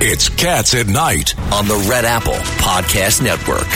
[0.00, 3.66] It's Cats at Night on the Red Apple Podcast Network.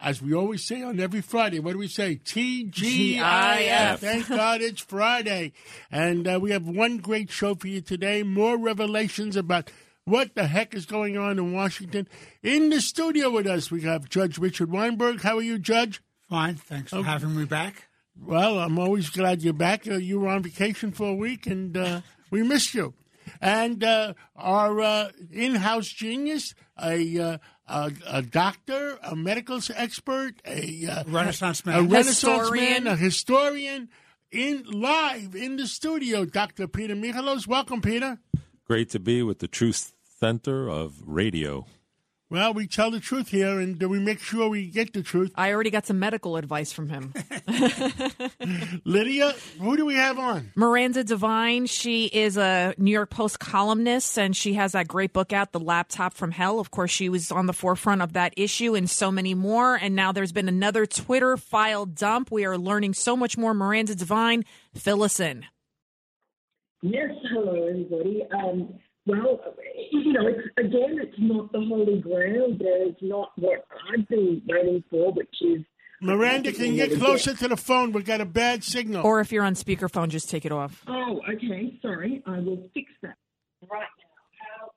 [0.00, 2.20] As we always say on every Friday, what do we say?
[2.24, 3.98] TGIF.
[3.98, 5.52] Thank God it's Friday.
[5.90, 8.22] And uh, we have one great show for you today.
[8.22, 9.68] More revelations about
[10.04, 12.08] what the heck is going on in Washington.
[12.42, 15.22] In the studio with us, we have Judge Richard Weinberg.
[15.22, 16.02] How are you, Judge?
[16.28, 16.56] Fine.
[16.56, 17.88] Thanks for having me back.
[18.20, 19.88] Well, I'm always glad you're back.
[19.88, 22.94] Uh, you were on vacation for a week, and uh, we missed you.
[23.40, 30.86] And uh, our uh, in-house genius, a, uh, a a doctor, a medical expert, a
[30.86, 31.88] uh, Renaissance a man.
[31.88, 33.88] Renaissance man, a historian,
[34.30, 36.68] in live in the studio, Dr.
[36.68, 37.46] Peter Michalos.
[37.46, 38.18] Welcome, Peter.
[38.66, 39.93] Great to be with the Truth
[40.24, 41.66] Center of Radio.
[42.30, 45.30] Well, we tell the truth here, and we make sure we get the truth.
[45.34, 47.12] I already got some medical advice from him.
[48.86, 50.50] Lydia, who do we have on?
[50.56, 55.34] Miranda Devine, she is a New York Post columnist, and she has that great book
[55.34, 56.58] out, The Laptop from Hell.
[56.58, 59.74] Of course, she was on the forefront of that issue and so many more.
[59.74, 62.30] And now there's been another Twitter file dump.
[62.30, 63.52] We are learning so much more.
[63.52, 65.44] Miranda Devine, fill us in.
[66.80, 68.22] Yes, hello everybody.
[68.32, 69.40] Um, well,
[69.90, 72.56] you know, it's, again, it's not the holy grail.
[72.58, 75.64] There's not what I've been waiting for, which is
[76.00, 77.92] Miranda, can you get closer to the phone?
[77.92, 79.06] We've got a bad signal.
[79.06, 80.82] Or if you're on speakerphone, just take it off.
[80.86, 81.78] Oh, okay.
[81.80, 83.16] Sorry, I will fix that
[83.70, 84.70] right now.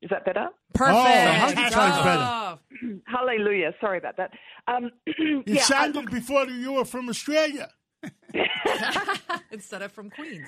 [0.00, 0.48] Is that better?
[0.74, 0.96] Perfect.
[0.96, 3.00] Oh, a hundred times better.
[3.06, 3.74] Hallelujah.
[3.80, 4.30] Sorry about that.
[4.66, 7.68] Um, You yeah, sounded before you were from Australia.
[9.50, 10.46] Instead of from Queens.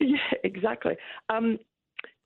[0.00, 0.96] Yeah, exactly.
[1.28, 1.58] Um,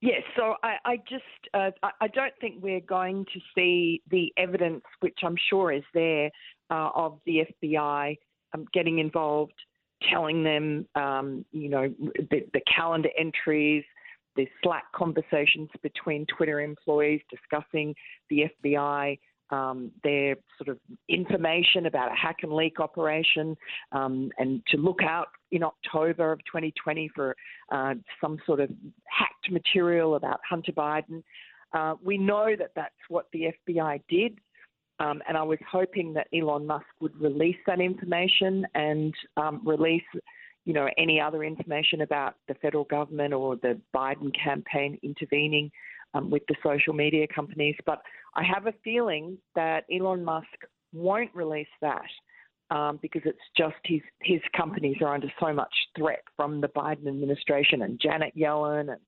[0.00, 4.82] yes, so I, I just uh, I, don't think we're going to see the evidence,
[5.00, 6.30] which I'm sure is there,
[6.70, 8.16] uh, of the FBI
[8.54, 9.54] um, getting involved,
[10.10, 11.92] telling them, um, you know,
[12.30, 13.84] the, the calendar entries,
[14.36, 17.94] the Slack conversations between Twitter employees discussing
[18.28, 19.18] the FBI.
[19.50, 20.78] Um, their sort of
[21.08, 23.56] information about a hack and leak operation,
[23.90, 27.34] um, and to look out in October of 2020 for
[27.72, 28.70] uh, some sort of
[29.08, 31.24] hacked material about Hunter Biden.
[31.72, 34.38] Uh, we know that that's what the FBI did,
[35.00, 40.02] um, and I was hoping that Elon Musk would release that information and um, release,
[40.66, 45.70] you know, any other information about the federal government or the Biden campaign intervening
[46.14, 47.76] um, with the social media companies.
[47.86, 48.00] But
[48.34, 50.46] I have a feeling that Elon Musk
[50.92, 52.02] won't release that
[52.70, 57.08] um, because it's just his his companies are under so much threat from the Biden
[57.08, 59.00] administration and Janet Yellen and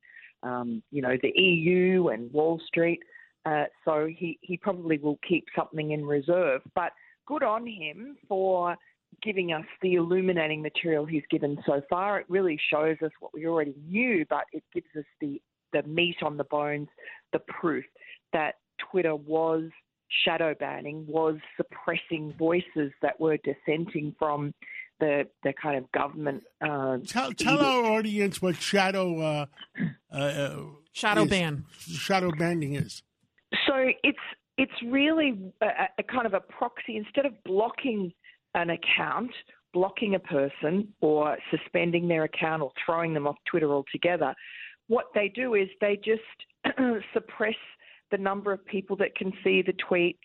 [0.42, 3.00] um, you know the EU and Wall Street.
[3.44, 6.62] Uh, so he he probably will keep something in reserve.
[6.74, 6.92] But
[7.26, 8.76] good on him for
[9.22, 12.18] giving us the illuminating material he's given so far.
[12.18, 15.40] It really shows us what we already knew, but it gives us the
[15.72, 16.88] the meat on the bones,
[17.32, 17.84] the proof
[18.32, 18.56] that
[18.90, 19.64] Twitter was
[20.24, 24.52] shadow banning, was suppressing voices that were dissenting from
[25.00, 26.42] the the kind of government.
[26.60, 29.46] Uh, Tell, tell our audience what shadow uh,
[30.12, 30.56] uh, uh,
[30.92, 31.64] Shadow is- ban.
[31.78, 33.02] shadow banning is.
[33.66, 34.18] So it's
[34.58, 35.66] it's really a,
[35.98, 36.96] a kind of a proxy.
[36.96, 38.12] Instead of blocking
[38.54, 39.30] an account,
[39.72, 44.34] blocking a person, or suspending their account, or throwing them off Twitter altogether,
[44.88, 46.76] what they do is they just
[47.12, 47.54] suppress
[48.10, 50.18] the number of people that can see the tweets.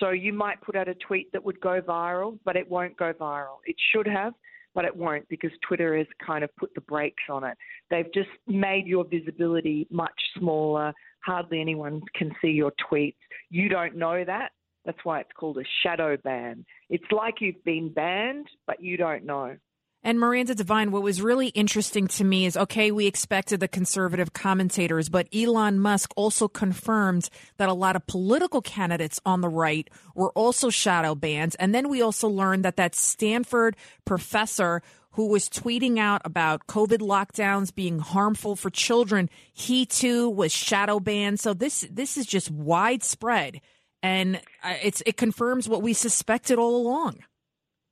[0.00, 3.12] So you might put out a tweet that would go viral, but it won't go
[3.12, 3.58] viral.
[3.66, 4.32] It should have,
[4.74, 7.56] but it won't because Twitter has kind of put the brakes on it.
[7.90, 10.92] They've just made your visibility much smaller.
[11.24, 13.16] Hardly anyone can see your tweets.
[13.50, 14.50] You don't know that.
[14.84, 16.64] That's why it's called a shadow ban.
[16.88, 19.56] It's like you've been banned, but you don't know.
[20.04, 24.32] And Miranda Devine, what was really interesting to me is okay, we expected the conservative
[24.32, 29.88] commentators, but Elon Musk also confirmed that a lot of political candidates on the right
[30.14, 31.56] were also shadow banned.
[31.58, 36.98] And then we also learned that that Stanford professor who was tweeting out about COVID
[36.98, 41.40] lockdowns being harmful for children, he too was shadow banned.
[41.40, 43.60] So this this is just widespread,
[44.00, 47.24] and uh, it's it confirms what we suspected all along.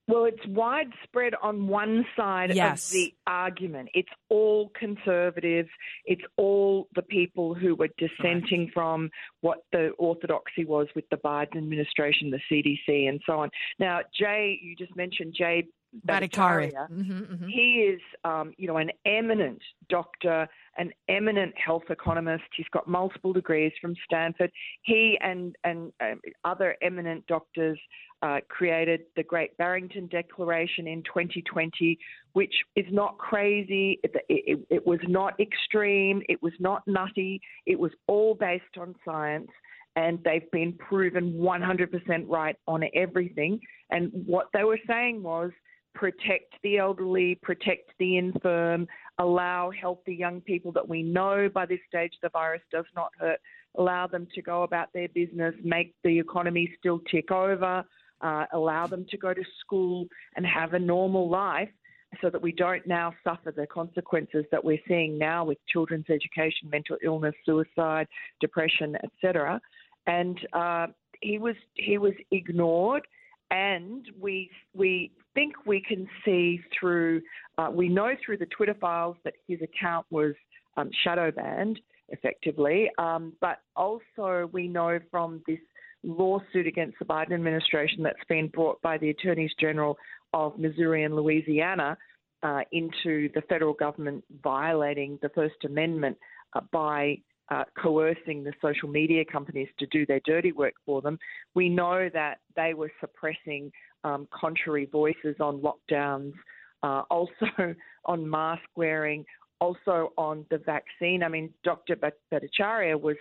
[0.08, 2.86] Well, it's widespread on one side yes.
[2.88, 3.88] of the argument.
[3.92, 5.68] It's all conservatives.
[6.04, 8.72] It's all the people who were dissenting right.
[8.72, 9.10] from
[9.40, 13.50] what the orthodoxy was with the Biden administration, the CDC, and so on.
[13.80, 15.66] Now, Jay, you just mentioned Jay
[16.06, 16.90] Bhattacharya.
[16.90, 17.48] Mm-hmm, mm-hmm.
[17.48, 22.44] He is, um, you know, an eminent doctor, an eminent health economist.
[22.56, 24.50] He's got multiple degrees from Stanford.
[24.82, 26.14] He and and uh,
[26.44, 27.78] other eminent doctors
[28.22, 31.98] uh, created the Great Barrington Declaration in 2020,
[32.32, 34.00] which is not crazy.
[34.02, 36.22] It, it, it was not extreme.
[36.28, 37.40] It was not nutty.
[37.66, 39.50] It was all based on science
[39.96, 43.58] and they've been proven 100% right on everything.
[43.90, 45.50] And what they were saying was
[45.96, 48.86] protect the elderly, protect the infirm,
[49.18, 53.40] allow healthy young people that we know by this stage the virus does not hurt,
[53.78, 57.82] allow them to go about their business, make the economy still tick over,
[58.20, 60.06] uh, allow them to go to school
[60.36, 61.70] and have a normal life
[62.20, 66.68] so that we don't now suffer the consequences that we're seeing now with children's education,
[66.70, 68.06] mental illness, suicide,
[68.40, 69.60] depression, etc.
[70.06, 70.88] And uh,
[71.22, 73.06] he was he was ignored
[73.50, 77.20] and we we think we can see through
[77.58, 80.34] uh, we know through the Twitter files that his account was
[80.76, 85.58] um, shadow banned effectively, um, but also we know from this
[86.04, 89.96] lawsuit against the Biden administration that's been brought by the attorneys general
[90.32, 91.96] of Missouri and Louisiana
[92.42, 96.16] uh, into the federal government violating the First Amendment
[96.54, 97.18] uh, by
[97.50, 101.18] uh, coercing the social media companies to do their dirty work for them.
[101.54, 103.70] We know that they were suppressing
[104.04, 106.32] um, contrary voices on lockdowns,
[106.82, 107.46] uh, also
[108.04, 109.24] on mask wearing,
[109.60, 111.22] also on the vaccine.
[111.22, 111.96] I mean, Dr.
[111.96, 113.16] Bhattacharya was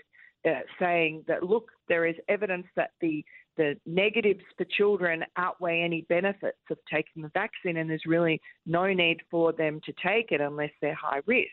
[0.45, 3.23] uh, saying that look, there is evidence that the
[3.57, 8.91] the negatives for children outweigh any benefits of taking the vaccine, and there's really no
[8.91, 11.49] need for them to take it unless they're high risk.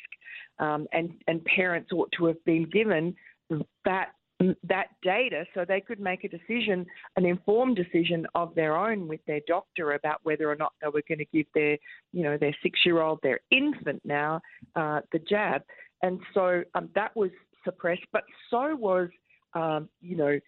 [0.58, 3.14] Um, and and parents ought to have been given
[3.84, 4.08] that
[4.64, 6.84] that data so they could make a decision,
[7.16, 11.02] an informed decision of their own with their doctor about whether or not they were
[11.06, 11.78] going to give their,
[12.12, 14.40] you know, their six-year-old, their infant now,
[14.74, 15.62] uh, the jab.
[16.02, 17.30] And so um, that was
[17.64, 19.08] suppressed, but so was,
[19.54, 20.40] um, you know,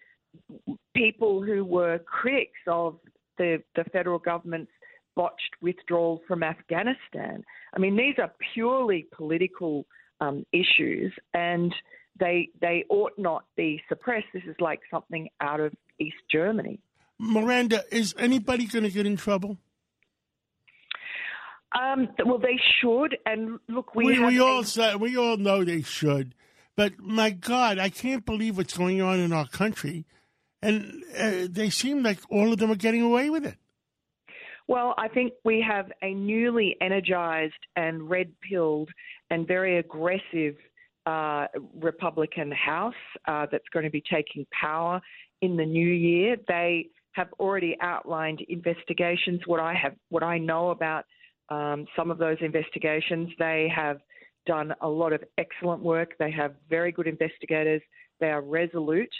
[0.95, 2.97] people who were critics of
[3.37, 4.71] the, the federal government's
[5.15, 7.43] botched withdrawal from Afghanistan.
[7.73, 9.85] I mean, these are purely political
[10.21, 11.73] um, issues, and
[12.19, 14.27] they they ought not be suppressed.
[14.33, 16.79] This is like something out of East Germany.
[17.17, 19.57] Miranda, is anybody going to get in trouble?
[21.77, 25.81] Um, well, they should, and look, we we, we all say, we all know they
[25.81, 26.33] should,
[26.77, 30.05] but my God, I can't believe what's going on in our country,
[30.65, 33.57] and uh, they seem like all of them are getting away with it.
[34.67, 38.89] Well, I think we have a newly energized and red pilled
[39.29, 40.55] and very aggressive
[41.05, 41.47] uh,
[41.79, 42.93] Republican House
[43.27, 44.99] uh, that's going to be taking power
[45.41, 46.35] in the new year.
[46.47, 49.41] They have already outlined investigations.
[49.45, 51.05] What I have, what I know about
[51.49, 53.99] um, some of those investigations, they have
[54.47, 56.15] done a lot of excellent work.
[56.17, 57.81] They have very good investigators.
[58.19, 59.13] They are resolute,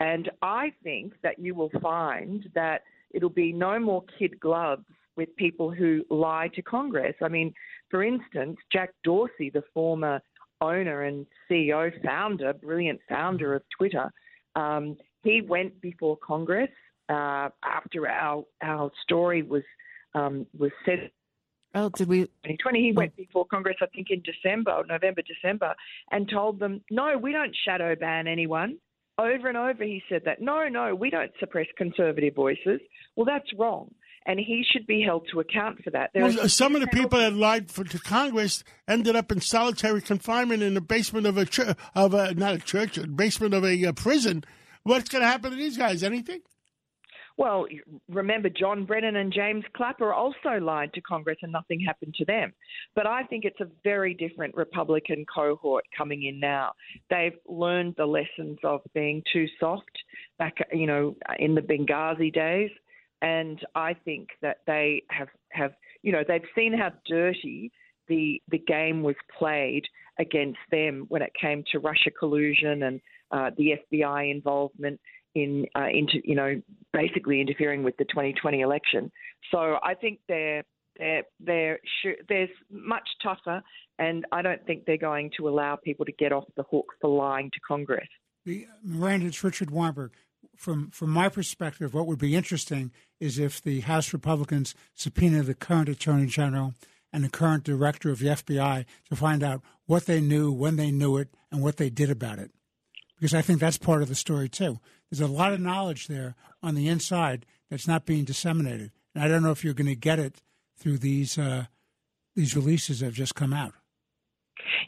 [0.00, 4.84] and I think that you will find that it'll be no more kid gloves
[5.16, 7.14] with people who lie to Congress.
[7.22, 7.54] I mean,
[7.90, 10.20] for instance, Jack Dorsey, the former
[10.60, 14.12] owner and CEO, founder, brilliant founder of Twitter,
[14.54, 16.70] um, he went before Congress
[17.08, 19.62] uh, after our our story was
[20.14, 21.10] um, was said.
[21.74, 22.20] Oh, did we?
[22.20, 25.74] 2020, he went before Congress, I think in December, November, December,
[26.10, 28.78] and told them, no, we don't shadow ban anyone.
[29.18, 30.40] Over and over, he said that.
[30.40, 32.80] No, no, we don't suppress conservative voices.
[33.16, 33.90] Well, that's wrong
[34.26, 36.10] and he should be held to account for that.
[36.14, 40.02] Well, uh, some of the people that lied for, to Congress ended up in solitary
[40.02, 43.64] confinement in the basement of a church, of a not a church, a basement of
[43.64, 44.44] a, a prison.
[44.82, 46.02] What's going to happen to these guys?
[46.02, 46.40] Anything?
[47.38, 47.66] Well,
[48.08, 52.52] remember, John Brennan and James Clapper also lied to Congress and nothing happened to them.
[52.94, 56.72] But I think it's a very different Republican cohort coming in now.
[57.10, 59.84] They've learned the lessons of being too soft
[60.38, 62.70] back, you know, in the Benghazi days
[63.22, 67.72] and I think that they have have you know, they've seen how dirty
[68.08, 69.84] the the game was played
[70.18, 73.00] against them when it came to Russia collusion and
[73.32, 75.00] uh, the FBI involvement
[75.36, 76.60] in uh, into you know
[76.92, 79.12] basically interfering with the 2020 election.
[79.52, 80.64] So I think they're
[80.98, 81.78] they're, they're
[82.28, 83.62] there's much tougher,
[83.98, 87.10] and I don't think they're going to allow people to get off the hook for
[87.10, 88.08] lying to Congress.
[88.46, 90.12] The, Miranda, it's Richard Weinberg.
[90.56, 95.54] From from my perspective, what would be interesting is if the House Republicans subpoena the
[95.54, 96.74] current Attorney General
[97.12, 100.90] and the current director of the FBI to find out what they knew, when they
[100.90, 102.50] knew it, and what they did about it.
[103.16, 104.78] Because I think that's part of the story too.
[105.10, 109.28] There's a lot of knowledge there on the inside that's not being disseminated, and I
[109.28, 110.42] don't know if you're going to get it
[110.76, 111.66] through these uh,
[112.34, 113.72] these releases that have just come out.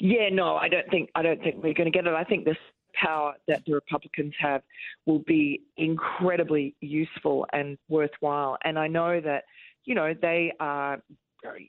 [0.00, 2.14] Yeah, no, I don't think I don't think we're going to get it.
[2.14, 2.56] I think this
[2.94, 4.62] power that the Republicans have
[5.06, 8.58] will be incredibly useful and worthwhile.
[8.64, 9.44] And I know that
[9.84, 11.00] you know they are
[11.44, 11.66] you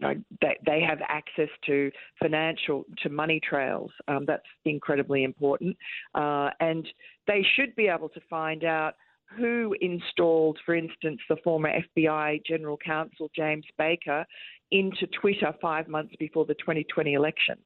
[0.00, 5.76] know they, they have access to financial to money trails um, that's incredibly important
[6.14, 6.86] uh, and
[7.26, 8.94] they should be able to find out
[9.36, 14.24] who installed, for instance, the former FBI General Counsel James Baker
[14.70, 17.56] into Twitter five months before the 2020 election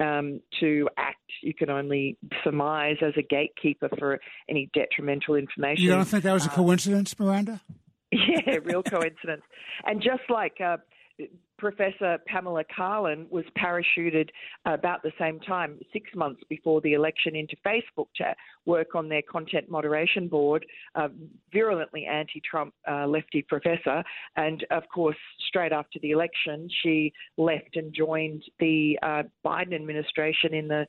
[0.00, 5.84] um, to act, you can only surmise, as a gatekeeper for any detrimental information.
[5.84, 7.60] You don't think that was a uh, coincidence, Miranda?
[8.10, 9.42] Yeah, real coincidence.
[9.84, 10.78] And just like uh,
[11.58, 14.28] Professor Pamela Karlan was parachuted
[14.64, 18.34] about the same time, six months before the election, into Facebook to
[18.64, 20.64] work on their content moderation board.
[20.94, 21.08] Uh,
[21.52, 24.04] virulently anti Trump uh, lefty professor.
[24.36, 25.16] And of course,
[25.48, 30.86] straight after the election, she left and joined the uh, Biden administration in the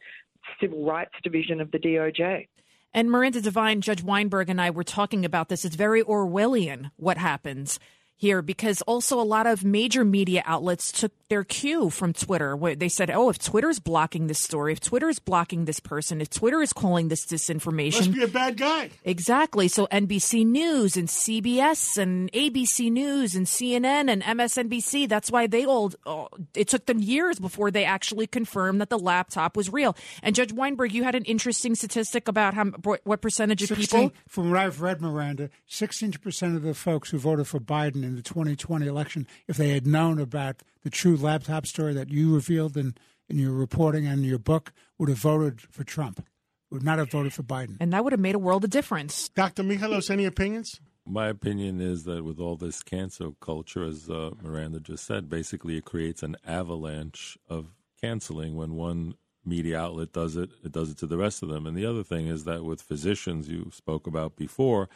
[0.61, 2.47] Civil Rights Division of the DOJ.
[2.93, 5.63] And Miranda Devine, Judge Weinberg, and I were talking about this.
[5.63, 7.79] It's very Orwellian what happens
[8.19, 12.57] here because also a lot of major media outlets took their cue from Twitter.
[12.75, 16.61] They said, "Oh, if Twitter's blocking this story, if Twitter's blocking this person, if Twitter
[16.61, 19.69] is calling this disinformation, must be a bad guy." Exactly.
[19.69, 25.07] So NBC News and CBS and ABC News and CNN and MSNBC.
[25.07, 25.93] That's why they all.
[26.05, 29.95] Oh, it took them years before they actually confirmed that the laptop was real.
[30.21, 32.65] And Judge Weinberg, you had an interesting statistic about how
[33.05, 37.11] what percentage of 16, people, from what I've read, Miranda, sixteen percent of the folks
[37.11, 41.15] who voted for Biden in the 2020 election, if they had known about the true
[41.15, 42.95] laptop story that you revealed in,
[43.29, 46.25] in your reporting and your book, would have voted for Trump,
[46.71, 47.77] would not have voted for Biden.
[47.79, 49.29] And that would have made a world of difference.
[49.29, 49.63] Dr.
[49.63, 50.81] Michalos, any opinions?
[51.05, 55.77] My opinion is that with all this cancel culture, as uh, Miranda just said, basically
[55.77, 57.67] it creates an avalanche of
[58.01, 61.65] canceling when one media outlet does it, it does it to the rest of them.
[61.65, 64.89] And the other thing is that with physicians, you spoke about before,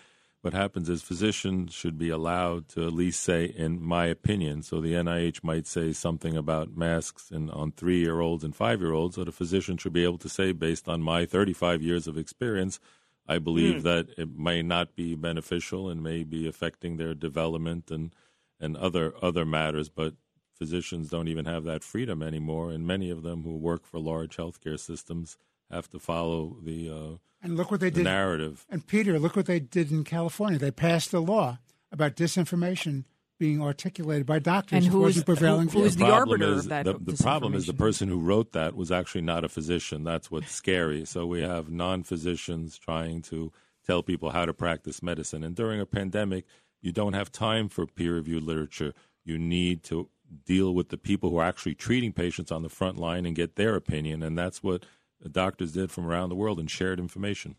[0.43, 4.61] what happens is physicians should be allowed to at least say, in my opinion.
[4.61, 8.81] So the NIH might say something about masks in, on three year olds and five
[8.81, 12.07] year olds, so the physician should be able to say, based on my 35 years
[12.07, 12.81] of experience,
[13.25, 13.83] I believe mm.
[13.83, 18.13] that it may not be beneficial and may be affecting their development and,
[18.59, 19.87] and other, other matters.
[19.87, 20.15] But
[20.57, 24.35] physicians don't even have that freedom anymore, and many of them who work for large
[24.35, 25.37] healthcare systems
[25.73, 28.03] have to follow the uh, and look what they the did.
[28.05, 28.65] Narrative.
[28.69, 30.57] And Peter, look what they did in California.
[30.57, 31.59] They passed a law
[31.91, 33.03] about disinformation
[33.39, 34.85] being articulated by doctors.
[34.85, 36.85] And who was prevailing who, who's the, the arbiter of that?
[36.85, 40.03] The, the problem is the person who wrote that was actually not a physician.
[40.05, 41.03] That's what's scary.
[41.03, 43.51] So we have non-physicians trying to
[43.85, 45.43] tell people how to practice medicine.
[45.43, 46.45] And during a pandemic,
[46.81, 48.93] you don't have time for peer-reviewed literature.
[49.25, 50.09] You need to
[50.45, 53.55] deal with the people who are actually treating patients on the front line and get
[53.55, 54.23] their opinion.
[54.23, 54.85] And that's what
[55.29, 57.55] doctors did from around the world and shared information.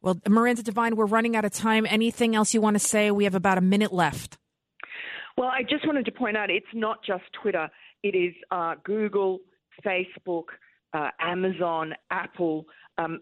[0.00, 1.86] Well, Miranda Devine, we're running out of time.
[1.88, 3.10] Anything else you want to say?
[3.10, 4.38] We have about a minute left.
[5.36, 7.68] Well, I just wanted to point out it's not just Twitter,
[8.02, 9.40] it is uh, Google,
[9.84, 10.44] Facebook,
[10.92, 12.66] uh, Amazon, Apple.
[12.96, 13.20] Um,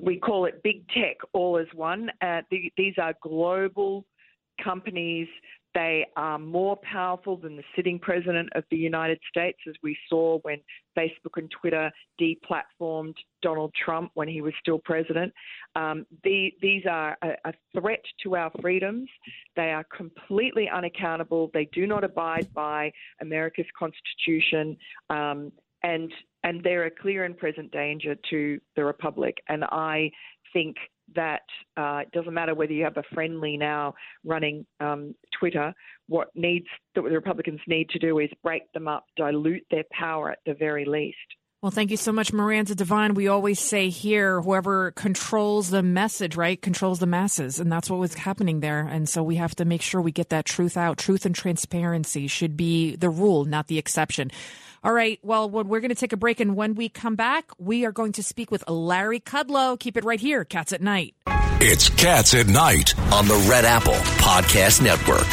[0.00, 2.10] we call it big tech all as one.
[2.20, 4.04] Uh, the, these are global
[4.62, 5.28] companies
[5.74, 10.38] they are more powerful than the sitting president of the United States, as we saw
[10.42, 10.58] when
[10.96, 15.32] Facebook and Twitter deplatformed Donald Trump when he was still president.
[15.74, 19.08] Um, the, these are a, a, threat to our freedoms.
[19.56, 21.50] They are completely unaccountable.
[21.54, 24.76] They do not abide by America's Constitution.
[25.10, 25.52] Um,
[25.82, 26.12] and
[26.44, 29.38] and they're a clear and present danger to the republic.
[29.48, 30.10] And I
[30.52, 30.76] think
[31.14, 31.42] that
[31.76, 35.72] uh, it doesn't matter whether you have a friendly now running um, Twitter.
[36.08, 40.30] What needs that the Republicans need to do is break them up, dilute their power
[40.30, 41.16] at the very least.
[41.62, 43.14] Well, thank you so much, Miranda Devine.
[43.14, 47.60] We always say here, whoever controls the message, right, controls the masses.
[47.60, 48.80] And that's what was happening there.
[48.80, 50.98] And so we have to make sure we get that truth out.
[50.98, 54.32] Truth and transparency should be the rule, not the exception.
[54.84, 55.18] All right.
[55.22, 56.40] Well, we're going to take a break.
[56.40, 59.78] And when we come back, we are going to speak with Larry Kudlow.
[59.78, 61.14] Keep it right here, Cats at Night.
[61.60, 65.28] It's Cats at Night on the Red Apple Podcast Network.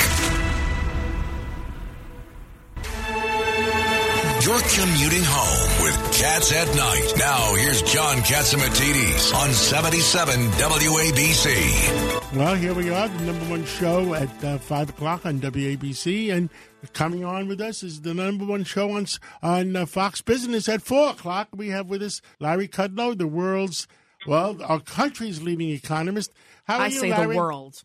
[4.46, 7.14] You're commuting home with Cats at Night.
[7.18, 12.36] Now, here's John Catsimatidis on 77 WABC.
[12.36, 16.32] Well, here we are, the number one show at uh, 5 o'clock on WABC.
[16.32, 16.50] And
[16.94, 19.06] coming on with us is the number one show on,
[19.42, 21.50] on uh, Fox Business at 4 o'clock.
[21.56, 23.88] We have with us Larry Kudlow, the world's,
[24.28, 26.34] well, our country's leading economist.
[26.66, 27.34] How are I you, say Larry?
[27.34, 27.84] the world.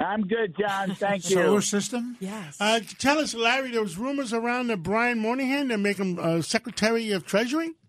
[0.00, 0.94] I'm good, John.
[0.94, 1.36] Thank you.
[1.36, 2.16] Solar system?
[2.20, 2.56] Yes.
[2.58, 6.40] Uh, tell us, Larry, there was rumors around that Brian Moynihan to make him uh,
[6.42, 7.72] Secretary of Treasury.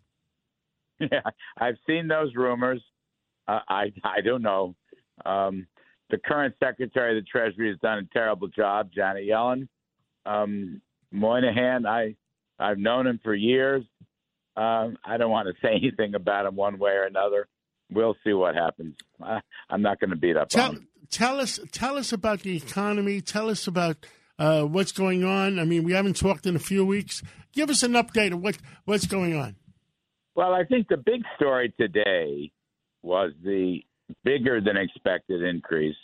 [1.12, 1.22] Yeah,
[1.60, 2.80] I've seen those rumors.
[3.48, 4.76] Uh, I I don't know.
[5.26, 5.66] Um,
[6.12, 9.68] the current Secretary of the Treasury has done a terrible job, Janet Yellen.
[10.28, 10.80] Um,
[11.12, 12.16] Moynihan, I
[12.60, 13.84] I've known him for years.
[14.56, 17.48] Um, I don't want to say anything about him one way or another.
[17.92, 18.96] We'll see what happens.
[19.20, 19.40] I,
[19.72, 20.88] I'm not going to beat up Tell, on him.
[21.12, 23.22] Tell us, tell us about the economy.
[23.22, 23.98] Tell us about
[24.40, 25.60] uh, what's going on.
[25.60, 27.22] I mean, we haven't talked in a few weeks.
[27.54, 29.56] Give us an update of what what's going on.
[30.36, 32.52] Well, I think the big story today
[33.04, 33.82] was the
[34.24, 35.96] bigger than expected increase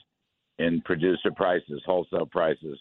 [0.59, 2.77] in producer prices, wholesale prices,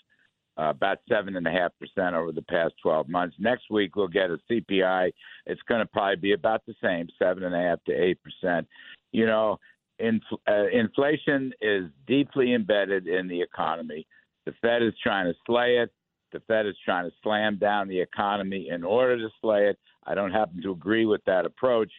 [0.58, 3.36] uh, about seven and a half percent over the past 12 months.
[3.38, 5.12] Next week we'll get a CPI.
[5.46, 8.66] It's going to probably be about the same, seven and a half to eight percent.
[9.12, 9.58] You know,
[9.98, 14.06] inf- uh, inflation is deeply embedded in the economy.
[14.44, 15.90] The Fed is trying to slay it.
[16.32, 19.78] The Fed is trying to slam down the economy in order to slay it.
[20.06, 21.90] I don't happen to agree with that approach,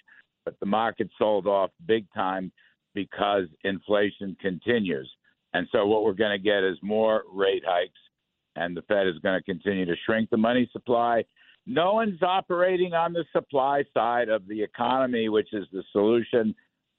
[0.45, 2.51] but the market sold off big time
[2.93, 5.09] because inflation continues.
[5.53, 7.99] And so what we're going to get is more rate hikes,
[8.55, 11.23] and the Fed is going to continue to shrink the money supply.
[11.65, 16.55] No one's operating on the supply side of the economy, which is the solution.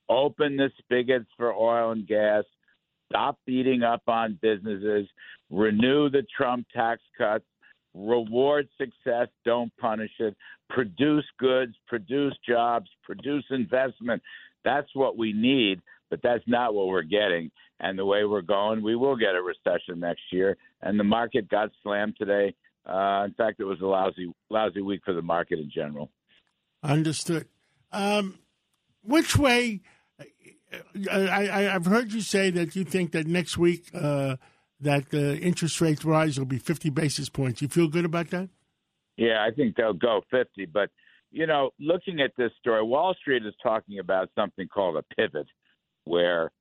[0.09, 2.45] Open the spigots for oil and gas.
[3.11, 5.09] Stop beating up on businesses.
[5.51, 7.45] Renew the Trump tax cuts.
[7.95, 10.37] Reward success, don't punish it.
[10.69, 14.23] Produce goods, produce jobs, produce investment.
[14.65, 17.51] That's what we need, but that's not what we're getting.
[17.81, 20.57] And the way we're going, we will get a recession next year.
[20.83, 22.55] And the market got slammed today.
[22.87, 26.11] Uh, in fact, it was a lousy, lousy week for the market in general.
[26.83, 27.47] Understood.
[27.93, 28.39] Um,
[29.03, 29.81] which way?
[31.11, 34.37] I, I've heard you say that you think that next week uh,
[34.81, 37.63] that the interest rate rise will be 50 basis points.
[37.63, 38.49] You feel good about that?
[39.17, 40.67] Yeah, I think they'll go 50.
[40.67, 40.91] But,
[41.31, 45.49] you know, looking at this story, Wall Street is talking about something called a pivot,
[46.05, 46.53] where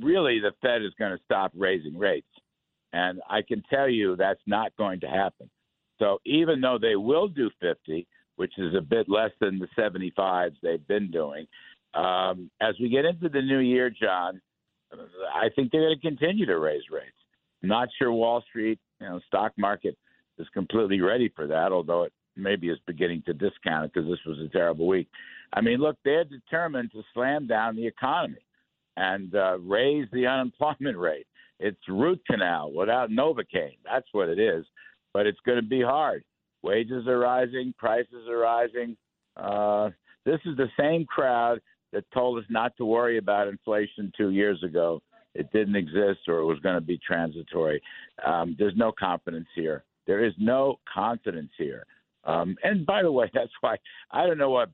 [0.00, 2.26] really the Fed is going to stop raising rates.
[2.92, 5.50] And I can tell you that's not going to happen.
[5.98, 10.54] So even though they will do 50, which is a bit less than the 75s
[10.62, 11.46] they've been doing,
[11.94, 14.40] um, as we get into the new year, John,
[15.34, 17.12] I think they're going to continue to raise rates.
[17.62, 19.96] Not sure Wall Street, you know, stock market
[20.38, 24.18] is completely ready for that, although it maybe is beginning to discount it because this
[24.26, 25.08] was a terrible week.
[25.52, 28.44] I mean, look, they're determined to slam down the economy
[28.96, 31.26] and uh, raise the unemployment rate.
[31.58, 33.78] It's root canal without Novocaine.
[33.84, 34.64] That's what it is.
[35.12, 36.24] But it's going to be hard.
[36.62, 38.96] Wages are rising, prices are rising.
[39.36, 39.90] Uh,
[40.24, 41.60] this is the same crowd
[41.92, 45.02] that told us not to worry about inflation two years ago.
[45.34, 47.80] It didn't exist or it was going to be transitory.
[48.24, 49.84] Um, there's no confidence here.
[50.06, 51.86] There is no confidence here.
[52.24, 53.76] Um, and by the way, that's why
[54.10, 54.70] I don't know what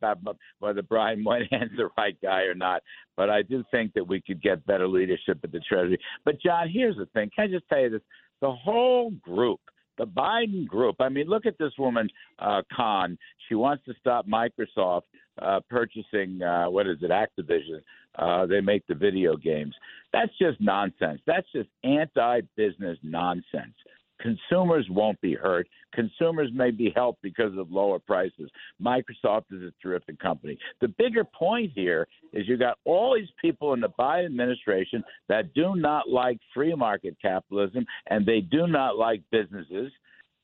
[0.58, 2.82] whether Brian Moynihan's the right guy or not,
[3.16, 5.98] but I do think that we could get better leadership at the Treasury.
[6.24, 8.02] But John, here's the thing: can I just tell you this?
[8.40, 9.60] The whole group,
[9.98, 10.96] the Biden group.
[11.00, 13.16] I mean, look at this woman, uh, Khan.
[13.48, 15.02] She wants to stop Microsoft
[15.40, 17.80] uh, purchasing uh, what is it, Activision.
[18.18, 19.74] Uh, they make the video games.
[20.12, 21.20] That's just nonsense.
[21.26, 23.74] That's just anti-business nonsense.
[24.20, 25.68] Consumers won't be hurt.
[25.92, 28.50] Consumers may be helped because of lower prices.
[28.82, 30.58] Microsoft is a terrific company.
[30.80, 35.52] The bigger point here is you got all these people in the Biden administration that
[35.52, 39.92] do not like free market capitalism, and they do not like businesses,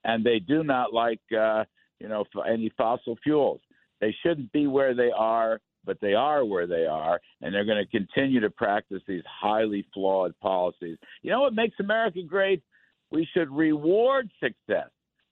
[0.05, 1.65] and they do not like uh,
[2.01, 3.61] you know for any fossil fuels.
[4.01, 7.85] They shouldn't be where they are, but they are where they are, and they're going
[7.85, 10.99] to continue to practice these highly flawed policies.
[11.23, 12.63] You know what makes America great?
[13.11, 14.89] We should reward success.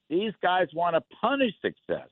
[0.09, 2.09] These guys want to punish success.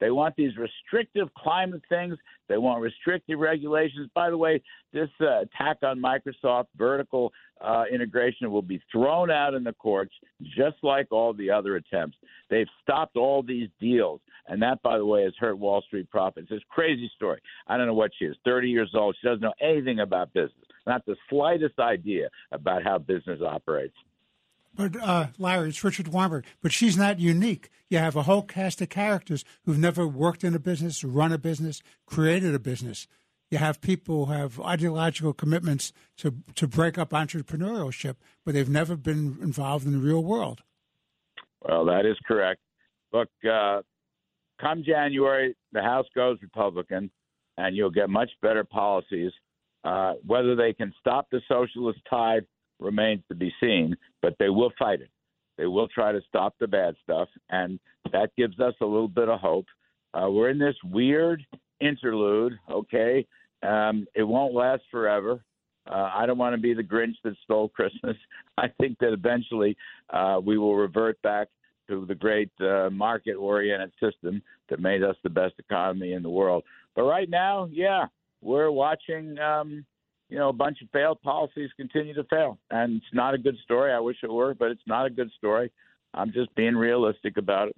[0.00, 2.16] They want these restrictive climate things.
[2.48, 4.10] They want restrictive regulations.
[4.14, 9.54] By the way, this uh, attack on Microsoft vertical uh, integration will be thrown out
[9.54, 12.16] in the courts, just like all the other attempts.
[12.48, 14.20] They've stopped all these deals.
[14.48, 16.48] And that, by the way, has hurt Wall Street profits.
[16.50, 17.40] It's a crazy story.
[17.68, 19.16] I don't know what she is, 30 years old.
[19.20, 23.94] She doesn't know anything about business, not the slightest idea about how business operates.
[24.80, 26.46] But uh, Larry, it's Richard Weinberg.
[26.62, 27.68] But she's not unique.
[27.90, 31.38] You have a whole cast of characters who've never worked in a business, run a
[31.38, 33.06] business, created a business.
[33.50, 38.16] You have people who have ideological commitments to to break up entrepreneurship,
[38.46, 40.62] but they've never been involved in the real world.
[41.60, 42.60] Well, that is correct.
[43.12, 43.82] Look, uh,
[44.58, 47.10] come January, the House goes Republican,
[47.58, 49.32] and you'll get much better policies.
[49.84, 52.46] Uh, whether they can stop the socialist tide
[52.80, 55.10] remains to be seen, but they will fight it.
[55.58, 57.78] They will try to stop the bad stuff, and
[58.12, 59.66] that gives us a little bit of hope.
[60.14, 61.44] Uh, we're in this weird
[61.80, 63.26] interlude, okay?
[63.62, 65.44] Um, it won't last forever.
[65.90, 68.16] Uh, I don't want to be the Grinch that stole Christmas.
[68.58, 69.76] I think that eventually
[70.10, 71.48] uh, we will revert back
[71.88, 76.30] to the great uh, market oriented system that made us the best economy in the
[76.30, 76.62] world.
[76.94, 78.06] But right now, yeah,
[78.40, 79.84] we're watching um,
[80.30, 82.58] you know, a bunch of failed policies continue to fail.
[82.70, 83.92] And it's not a good story.
[83.92, 85.70] I wish it were, but it's not a good story.
[86.14, 87.76] I'm just being realistic about it.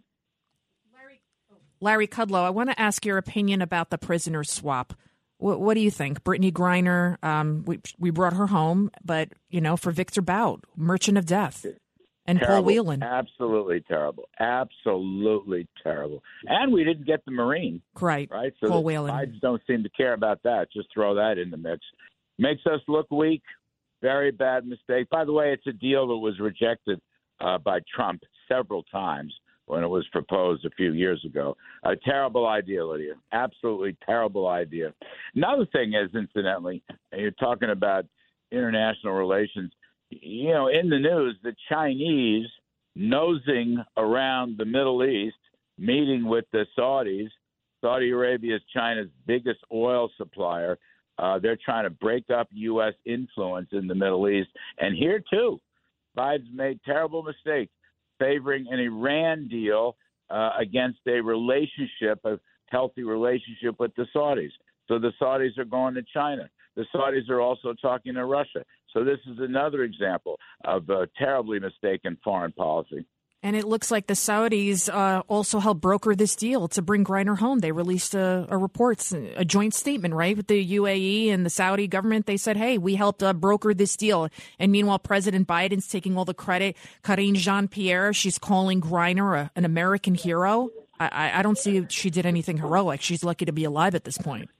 [1.80, 4.94] Larry, Kudlow, I want to ask your opinion about the prisoner swap.
[5.38, 6.22] What, what do you think?
[6.22, 11.18] Brittany Griner, um, we, we brought her home, but, you know, for Victor Bout, Merchant
[11.18, 11.66] of Death,
[12.24, 12.54] and terrible.
[12.54, 13.02] Paul Whelan.
[13.02, 14.28] Absolutely terrible.
[14.38, 16.22] Absolutely terrible.
[16.46, 17.82] And we didn't get the Marine.
[18.00, 18.28] Right.
[18.30, 18.52] Right.
[18.60, 19.10] So Paul Whelan.
[19.10, 20.68] Bides don't seem to care about that.
[20.72, 21.80] Just throw that in the mix
[22.42, 23.42] makes us look weak.
[24.02, 25.08] Very bad mistake.
[25.10, 27.00] By the way, it's a deal that was rejected
[27.40, 29.32] uh, by Trump several times
[29.66, 31.56] when it was proposed a few years ago.
[31.84, 33.14] A terrible idea, Lydia.
[33.32, 34.92] Absolutely terrible idea.
[35.36, 36.82] Another thing is, incidentally,
[37.16, 38.04] you're talking about
[38.50, 39.70] international relations.
[40.10, 42.48] You know, in the news, the Chinese
[42.96, 45.36] nosing around the Middle East,
[45.78, 47.30] meeting with the Saudis.
[47.80, 50.78] Saudi Arabia is China's biggest oil supplier.
[51.18, 52.94] Uh, they're trying to break up U.S.
[53.04, 54.48] influence in the Middle East.
[54.78, 55.60] And here, too,
[56.16, 57.72] Biden's made terrible mistakes
[58.18, 59.96] favoring an Iran deal
[60.30, 64.50] uh, against a relationship, a healthy relationship with the Saudis.
[64.88, 66.48] So the Saudis are going to China.
[66.76, 68.64] The Saudis are also talking to Russia.
[68.92, 73.04] So this is another example of a terribly mistaken foreign policy.
[73.44, 77.36] And it looks like the Saudis uh, also helped broker this deal to bring Griner
[77.36, 77.58] home.
[77.58, 81.88] They released a, a report, a joint statement, right, with the UAE and the Saudi
[81.88, 82.26] government.
[82.26, 84.28] They said, hey, we helped uh, broker this deal.
[84.60, 86.76] And meanwhile, President Biden's taking all the credit.
[87.02, 90.70] Karine Jean Pierre, she's calling Griner a, an American hero.
[91.00, 93.00] I, I don't see she did anything heroic.
[93.00, 94.50] She's lucky to be alive at this point.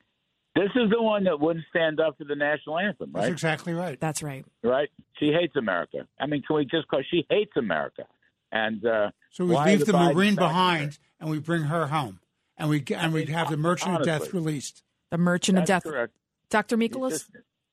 [0.57, 3.23] This is the one that wouldn't stand up for the national anthem, right?
[3.23, 3.99] That's exactly right.
[3.99, 4.45] That's right.
[4.63, 4.91] Right?
[5.19, 6.07] She hates America.
[6.21, 8.05] I mean, can we just call she hates America?
[8.53, 12.21] And uh, so we leave the Marine behind, and we bring her home,
[12.59, 14.83] and we and we have the Merchant honestly, of Death released.
[15.11, 16.13] The Merchant of Death, correct.
[16.51, 16.77] Dr.
[16.77, 17.25] Michalos.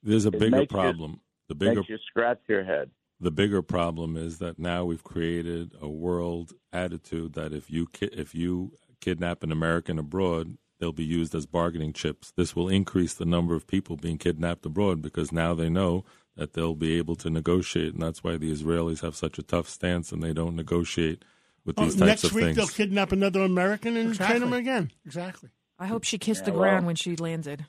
[0.01, 1.19] There's a bigger makes you- problem.
[1.49, 2.91] the bigger Makes you scratch your head.
[3.19, 8.09] the bigger problem is that now we've created a world attitude that if you ki-
[8.13, 12.31] if you kidnap an American abroad, they'll be used as bargaining chips.
[12.37, 16.05] This will increase the number of people being kidnapped abroad because now they know
[16.39, 19.67] that they'll be able to negotiate, and that's why the Israelis have such a tough
[19.69, 21.23] stance and they don't negotiate
[21.65, 24.39] with Oh, these types next week they'll kidnap another American and Exactly.
[24.39, 24.91] train him again.
[25.05, 25.49] Exactly.
[25.77, 27.65] I hope she kissed the ground well- when she landed.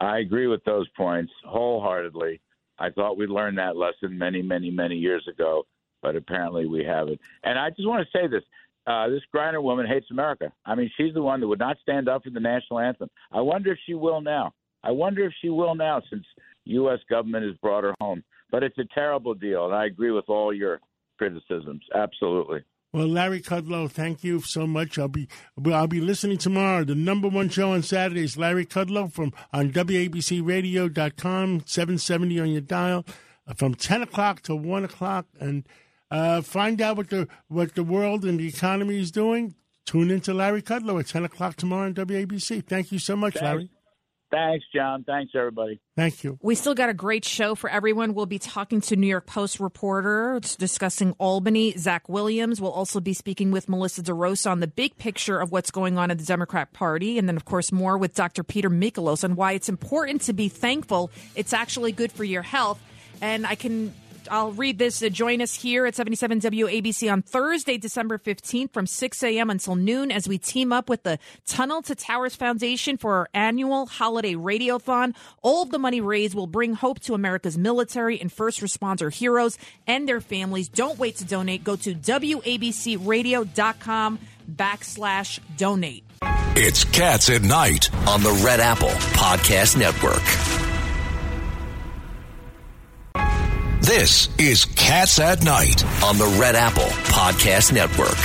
[0.00, 2.40] I agree with those points wholeheartedly.
[2.78, 5.64] I thought we'd learned that lesson many, many, many years ago,
[6.02, 7.20] but apparently we haven't.
[7.44, 8.42] And I just want to say this.
[8.86, 10.52] Uh, this Griner woman hates America.
[10.66, 13.08] I mean, she's the one that would not stand up for the national anthem.
[13.32, 14.52] I wonder if she will now.
[14.82, 16.26] I wonder if she will now since
[16.64, 16.98] U.S.
[17.08, 18.22] government has brought her home.
[18.50, 20.80] But it's a terrible deal, and I agree with all your
[21.18, 21.82] criticisms.
[21.94, 22.64] Absolutely.
[22.92, 25.00] Well, Larry Kudlow, thank you so much.
[25.00, 25.26] I'll be
[25.66, 26.84] I'll be listening tomorrow.
[26.84, 32.60] The number one show on Saturdays, Larry Kudlow from on WABCRadio.com, seven seventy on your
[32.60, 33.04] dial,
[33.48, 35.66] uh, from ten o'clock to one o'clock, and
[36.12, 39.56] uh, find out what the what the world and the economy is doing.
[39.84, 42.64] Tune into Larry Kudlow at ten o'clock tomorrow on WABC.
[42.64, 43.70] Thank you so much, Larry.
[44.30, 45.04] Thanks, John.
[45.04, 45.80] Thanks, everybody.
[45.96, 46.38] Thank you.
[46.42, 48.14] We still got a great show for everyone.
[48.14, 51.76] We'll be talking to New York Post reporter discussing Albany.
[51.76, 55.70] Zach Williams We'll also be speaking with Melissa DeRosa on the big picture of what's
[55.70, 57.18] going on in the Democrat Party.
[57.18, 58.42] And then, of course, more with Dr.
[58.42, 61.10] Peter Michalos on why it's important to be thankful.
[61.34, 62.80] It's actually good for your health.
[63.20, 63.94] And I can
[64.30, 65.02] I'll read this.
[65.02, 69.50] Uh, join us here at 77 WABC on Thursday, December 15th from 6 a.m.
[69.50, 73.86] until noon as we team up with the Tunnel to Towers Foundation for our annual
[73.86, 75.14] holiday radiothon.
[75.42, 79.58] All of the money raised will bring hope to America's military and first responder heroes
[79.86, 80.68] and their families.
[80.68, 81.64] Don't wait to donate.
[81.64, 84.18] Go to WABCRadio.com
[84.50, 86.04] backslash donate.
[86.56, 90.53] It's Cats at Night on the Red Apple Podcast Network.
[93.84, 98.16] This is Cats at Night on the Red Apple Podcast Network.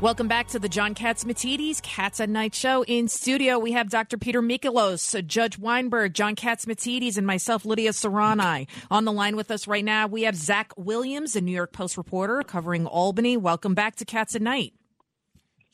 [0.00, 2.82] Welcome back to the John Catsimatidis Cats at Night show.
[2.82, 4.18] In studio, we have Dr.
[4.18, 8.66] Peter Michalos, Judge Weinberg, John Catsimatidis, and myself, Lydia Serrani.
[8.90, 11.96] On the line with us right now, we have Zach Williams, a New York Post
[11.96, 13.36] reporter covering Albany.
[13.36, 14.72] Welcome back to Cats at Night.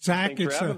[0.02, 0.76] Zach, it's uh,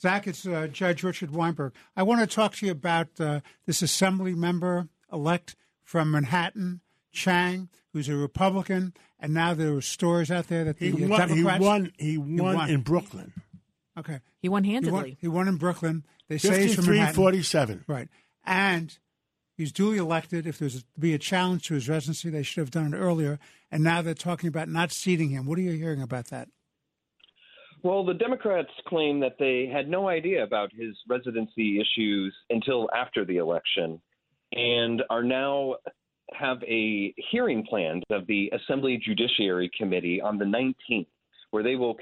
[0.00, 1.72] Zach, it's uh, Judge Richard Weinberg.
[1.96, 5.56] I want to talk to you about uh, this assembly member elect
[5.88, 10.90] from Manhattan, Chang, who's a Republican, and now there are stories out there that the
[10.90, 11.34] he won, Democrats.
[11.34, 13.32] He won, he won, he won in Brooklyn.
[13.98, 14.20] Okay.
[14.42, 14.90] He won handedly.
[14.92, 16.04] He won, he won in Brooklyn.
[16.28, 17.14] They say he's from Manhattan.
[17.14, 17.84] 47.
[17.88, 18.08] Right.
[18.44, 18.98] And
[19.56, 20.46] he's duly elected.
[20.46, 23.38] If there's to be a challenge to his residency, they should have done it earlier.
[23.72, 25.46] And now they're talking about not seating him.
[25.46, 26.50] What are you hearing about that?
[27.82, 33.24] Well, the Democrats claim that they had no idea about his residency issues until after
[33.24, 34.02] the election
[34.52, 35.76] and are now
[36.34, 41.06] have a hearing planned of the Assembly Judiciary Committee on the 19th,
[41.50, 41.96] where they will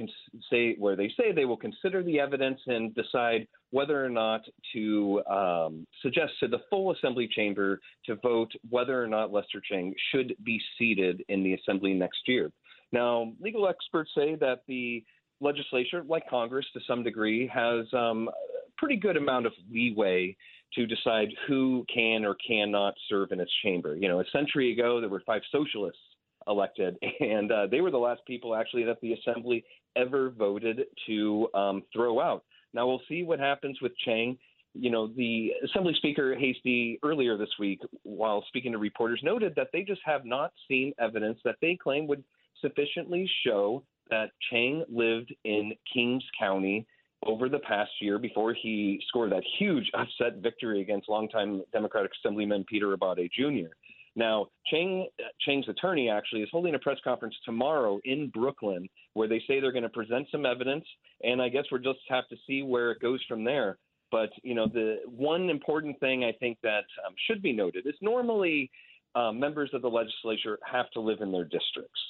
[0.51, 5.23] say where they say they will consider the evidence and decide whether or not to
[5.27, 10.35] um, suggest to the full Assembly chamber to vote whether or not Lester Chang should
[10.45, 12.51] be seated in the Assembly next year.
[12.93, 15.05] Now, legal experts say that the
[15.41, 18.33] legislature, like Congress to some degree, has um, a
[18.79, 20.37] pretty good amount of leeway
[20.77, 23.97] to decide who can or cannot serve in its chamber.
[23.97, 25.99] You know, a century ago, there were five socialists
[26.47, 29.65] elected, and uh, they were the last people actually that the assembly
[29.97, 32.45] ever voted to um, throw out.
[32.73, 34.39] Now we'll see what happens with Chang.
[34.75, 39.69] You know, the Assembly Speaker Heastie earlier this week, while speaking to reporters, noted that
[39.73, 42.23] they just have not seen evidence that they claim would
[42.61, 46.87] sufficiently show that Chang lived in Kings County
[47.27, 52.65] over the past year before he scored that huge upset victory against longtime Democratic Assemblyman
[52.69, 53.75] Peter Abbate Jr.
[54.17, 55.09] Now, Chang,
[55.41, 59.73] Chang's attorney actually is holding a press conference tomorrow in Brooklyn where they say they're
[59.73, 60.85] going to present some evidence,
[61.23, 63.77] and I guess we'll just have to see where it goes from there.
[64.11, 67.95] But you know, the one important thing I think that um, should be noted is
[68.01, 68.71] normally
[69.15, 72.01] uh, members of the legislature have to live in their districts.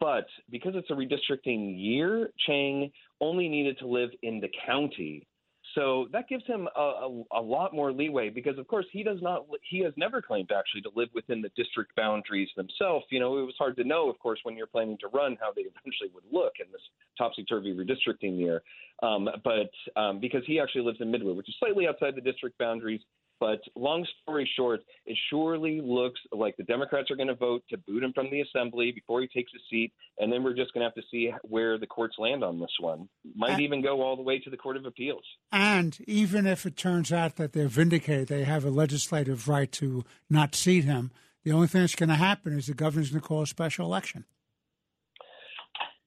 [0.00, 5.26] But because it's a redistricting year, Chang only needed to live in the county.
[5.74, 9.18] So that gives him a, a, a, lot more leeway because, of course, he does
[9.20, 9.44] not.
[9.68, 13.04] He has never claimed actually to live within the district boundaries themselves.
[13.10, 15.52] You know, it was hard to know, of course, when you're planning to run, how
[15.54, 16.80] they eventually would look in this
[17.18, 18.62] topsy-turvy redistricting year.
[19.02, 22.56] Um, but um, because he actually lives in Midwood, which is slightly outside the district
[22.58, 23.00] boundaries,
[23.40, 27.78] but long story short, it surely looks like the Democrats are going to vote to
[27.78, 30.82] boot him from the assembly before he takes a seat, and then we're just going
[30.82, 33.08] to have to see where the courts land on this one.
[33.34, 35.24] Might and, even go all the way to the Court of Appeals.
[35.52, 40.04] And even if it turns out that they're vindicated, they have a legislative right to
[40.28, 41.10] not seat him.
[41.44, 43.86] The only thing that's going to happen is the governor's going to call a special
[43.86, 44.24] election.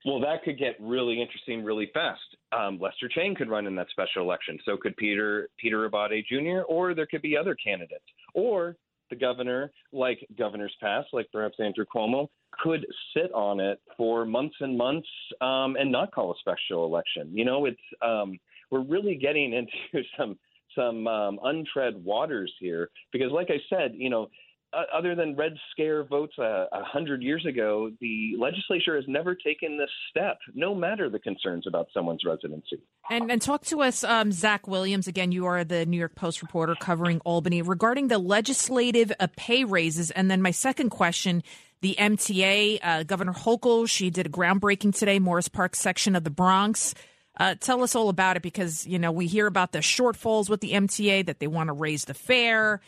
[0.06, 2.20] Well, that could get really interesting really fast.
[2.58, 4.60] Um, Lester Chang could run in that special election.
[4.66, 6.62] So could Peter Peter Abbate Jr.
[6.68, 8.04] or there could be other candidates.
[8.34, 8.76] Or
[9.10, 12.28] the governor, like governors past, like perhaps Andrew Cuomo,
[12.64, 12.86] could
[13.16, 15.08] sit on it for months and months
[15.42, 17.30] um, and not call a special election.
[17.32, 18.40] You know, it's um,
[18.72, 19.54] we're really getting
[19.94, 20.40] into some
[20.76, 24.30] some um, untread waters here because, like I said, you know,
[24.74, 29.78] other than Red Scare votes a uh, hundred years ago, the legislature has never taken
[29.78, 32.82] this step, no matter the concerns about someone's residency.
[33.10, 35.08] And, and talk to us, um, Zach Williams.
[35.08, 39.64] Again, you are the New York Post reporter covering Albany regarding the legislative uh, pay
[39.64, 40.12] raises.
[40.12, 41.44] And then my second question.
[41.82, 46.30] The MTA, uh, Governor Hochul, she did a groundbreaking today, Morris Park section of the
[46.30, 46.94] Bronx.
[47.38, 50.62] Uh, tell us all about it because you know we hear about the shortfalls with
[50.62, 52.82] the MTA that they want to raise the fare.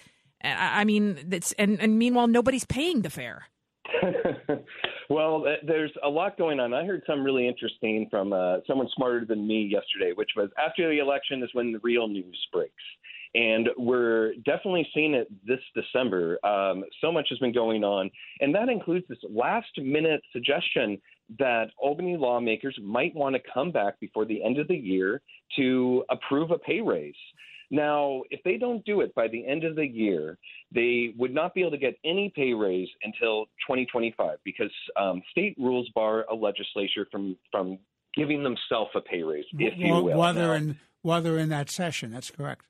[0.43, 3.45] I mean, it's and, and meanwhile nobody's paying the fare.
[5.09, 6.73] well, there's a lot going on.
[6.73, 10.89] I heard some really interesting from uh, someone smarter than me yesterday, which was after
[10.89, 12.73] the election is when the real news breaks.
[13.35, 16.37] And we're definitely seeing it this December.
[16.45, 18.11] Um, so much has been going on.
[18.41, 21.01] And that includes this last minute suggestion
[21.39, 25.21] that Albany lawmakers might want to come back before the end of the year
[25.55, 27.15] to approve a pay raise.
[27.73, 30.37] Now, if they don't do it by the end of the year,
[30.71, 35.55] they would not be able to get any pay raise until 2025 because um, state
[35.57, 37.79] rules bar a legislature from from
[38.15, 40.03] giving themselves a pay raise, if you will.
[40.03, 42.63] While they're in while they're in that session, that's correct.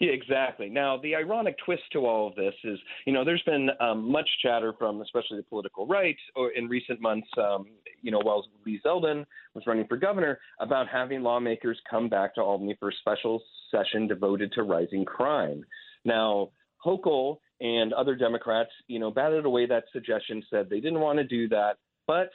[0.00, 0.68] Yeah, exactly.
[0.68, 4.28] Now, the ironic twist to all of this is, you know, there's been um, much
[4.42, 7.66] chatter from especially the political right or in recent months, um,
[8.02, 9.24] you know, while Lee Zeldin
[9.54, 14.06] was running for governor, about having lawmakers come back to Albany for a special session
[14.08, 15.64] devoted to rising crime.
[16.04, 16.50] Now,
[16.84, 21.24] Hochul and other Democrats, you know, batted away that suggestion, said they didn't want to
[21.24, 21.76] do that,
[22.06, 22.30] but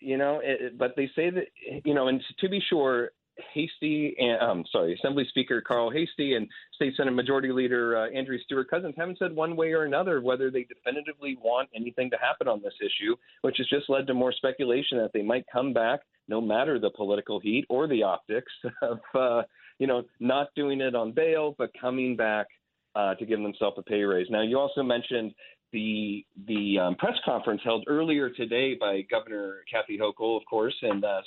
[0.00, 1.46] you know, it, but they say that
[1.84, 3.10] you know, and to be sure,
[3.54, 8.38] Heastie, and, um, sorry, Assembly Speaker Carl Heastie and State Senate Majority Leader uh, Andrea
[8.44, 12.48] Stewart Cousins haven't said one way or another whether they definitively want anything to happen
[12.48, 16.00] on this issue, which has just led to more speculation that they might come back,
[16.28, 19.42] no matter the political heat or the optics of, uh,
[19.78, 22.46] you know, not doing it on bail, but coming back
[22.94, 24.26] uh, to give themselves a pay raise.
[24.30, 25.32] Now, you also mentioned
[25.72, 31.04] the the um, press conference held earlier today by Governor Kathy Hochul, of course, and
[31.04, 31.20] uh,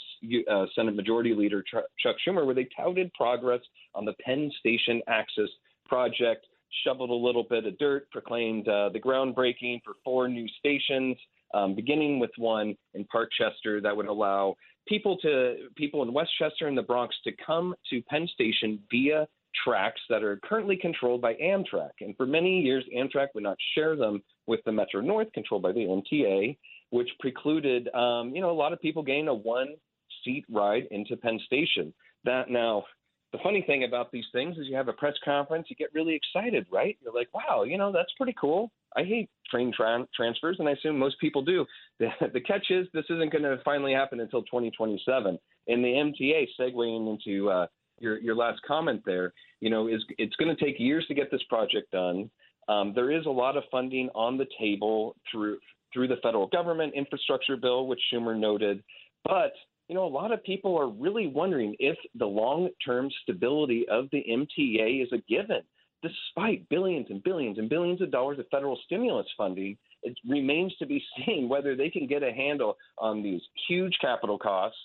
[0.49, 3.61] uh, Senate Majority Leader Chuck Schumer, where they touted progress
[3.93, 5.49] on the Penn Station Access
[5.85, 6.45] project,
[6.83, 11.17] shoveled a little bit of dirt, proclaimed uh, the groundbreaking for four new stations,
[11.53, 14.55] um, beginning with one in Parkchester that would allow
[14.87, 19.27] people to people in Westchester and the Bronx to come to Penn Station via
[19.63, 21.91] tracks that are currently controlled by Amtrak.
[22.01, 25.71] And for many years, Amtrak would not share them with the Metro North, controlled by
[25.71, 26.57] the MTA,
[26.89, 31.39] which precluded, um, you know, a lot of people getting a one-seat ride into Penn
[31.45, 31.93] Station.
[32.23, 32.85] That now,
[33.31, 36.15] the funny thing about these things is you have a press conference, you get really
[36.15, 36.97] excited, right?
[37.01, 38.71] You're like, wow, you know, that's pretty cool.
[38.95, 41.65] I hate train tran transfers, and I assume most people do.
[41.99, 45.37] The, the catch is this isn't going to finally happen until 2027.
[45.67, 47.67] And the MTA, segueing into uh,
[48.01, 51.31] your your last comment there, you know, is it's going to take years to get
[51.31, 52.29] this project done.
[52.67, 55.57] Um, there is a lot of funding on the table through
[55.93, 58.83] through the federal government infrastructure bill, which Schumer noted,
[59.25, 59.53] but
[59.87, 64.23] you know, a lot of people are really wondering if the long-term stability of the
[64.29, 65.59] MTA is a given,
[66.01, 69.77] despite billions and billions and billions of dollars of federal stimulus funding.
[70.03, 74.39] It remains to be seen whether they can get a handle on these huge capital
[74.39, 74.79] costs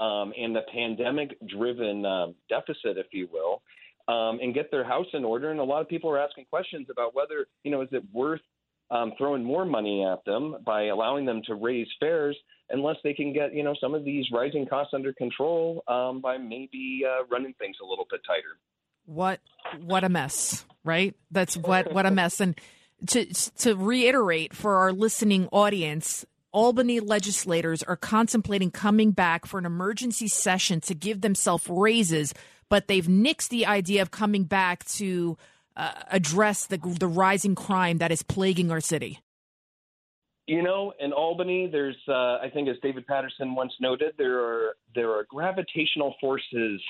[0.00, 3.62] um, and the pandemic-driven um, deficit, if you will,
[4.08, 5.50] um, and get their house in order.
[5.50, 8.40] And a lot of people are asking questions about whether, you know, is it worth
[8.90, 12.36] um, throwing more money at them by allowing them to raise fares
[12.70, 16.38] unless they can get, you know, some of these rising costs under control um, by
[16.38, 18.58] maybe uh, running things a little bit tighter.
[19.06, 19.40] What
[19.80, 21.14] what a mess, right?
[21.30, 22.40] That's what what a mess.
[22.40, 22.58] And
[23.08, 23.26] to
[23.58, 30.28] to reiterate for our listening audience, Albany legislators are contemplating coming back for an emergency
[30.28, 32.34] session to give themselves raises,
[32.68, 35.36] but they've nixed the idea of coming back to
[35.76, 39.20] uh, address the the rising crime that is plaguing our city.
[40.46, 44.76] You know, in Albany, there's, uh, I think, as David Paterson once noted, there are
[44.96, 46.82] there are gravitational forces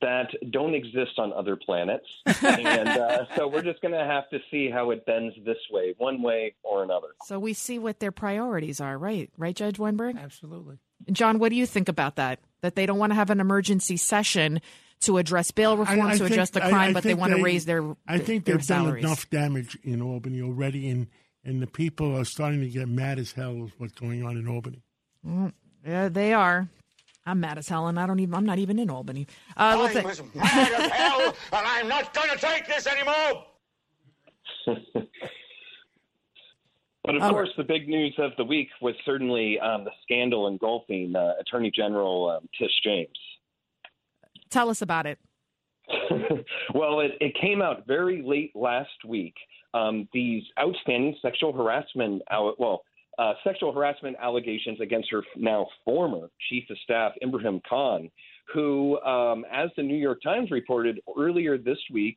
[0.00, 2.06] that don't exist on other planets,
[2.42, 5.94] and uh, so we're just going to have to see how it bends this way,
[5.98, 7.08] one way or another.
[7.26, 9.30] So we see what their priorities are, right?
[9.36, 10.16] Right, Judge Weinberg?
[10.16, 10.78] Absolutely.
[11.12, 12.40] John, what do you think about that?
[12.62, 14.60] That they don't want to have an emergency session
[15.00, 17.20] to address bail reform, I- I to think- address the crime, I but they think
[17.20, 20.88] want to they- raise their I think their they've done enough damage in Albany already,
[20.90, 21.06] and
[21.42, 24.46] and the people are starting to get mad as hell with what's going on in
[24.46, 24.82] Albany.
[25.26, 25.52] Mm,
[25.86, 26.68] yeah, they are.
[27.26, 28.34] I'm mad as hell, and I don't even.
[28.34, 29.26] I'm not even in Albany.
[29.56, 31.20] Uh, let's I'm as mad as hell,
[31.52, 33.44] and I'm not going to take this anymore.
[37.02, 37.30] But of Oh.
[37.30, 41.70] course, the big news of the week was certainly um, the scandal engulfing uh, Attorney
[41.74, 43.08] General um, Tish James.
[44.50, 45.18] tell us about it.
[46.74, 49.34] well, it, it came out very late last week.
[49.72, 52.82] Um, these outstanding sexual harassment, al- well,
[53.20, 58.10] uh, sexual harassment allegations against her now former chief of staff, Ibrahim Khan,
[58.52, 62.16] who, um, as the New York Times reported earlier this week,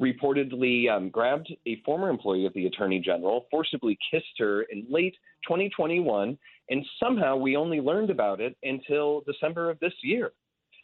[0.00, 5.14] reportedly um, grabbed a former employee of the attorney general, forcibly kissed her in late
[5.48, 6.36] 2021,
[6.68, 10.32] and somehow we only learned about it until December of this year.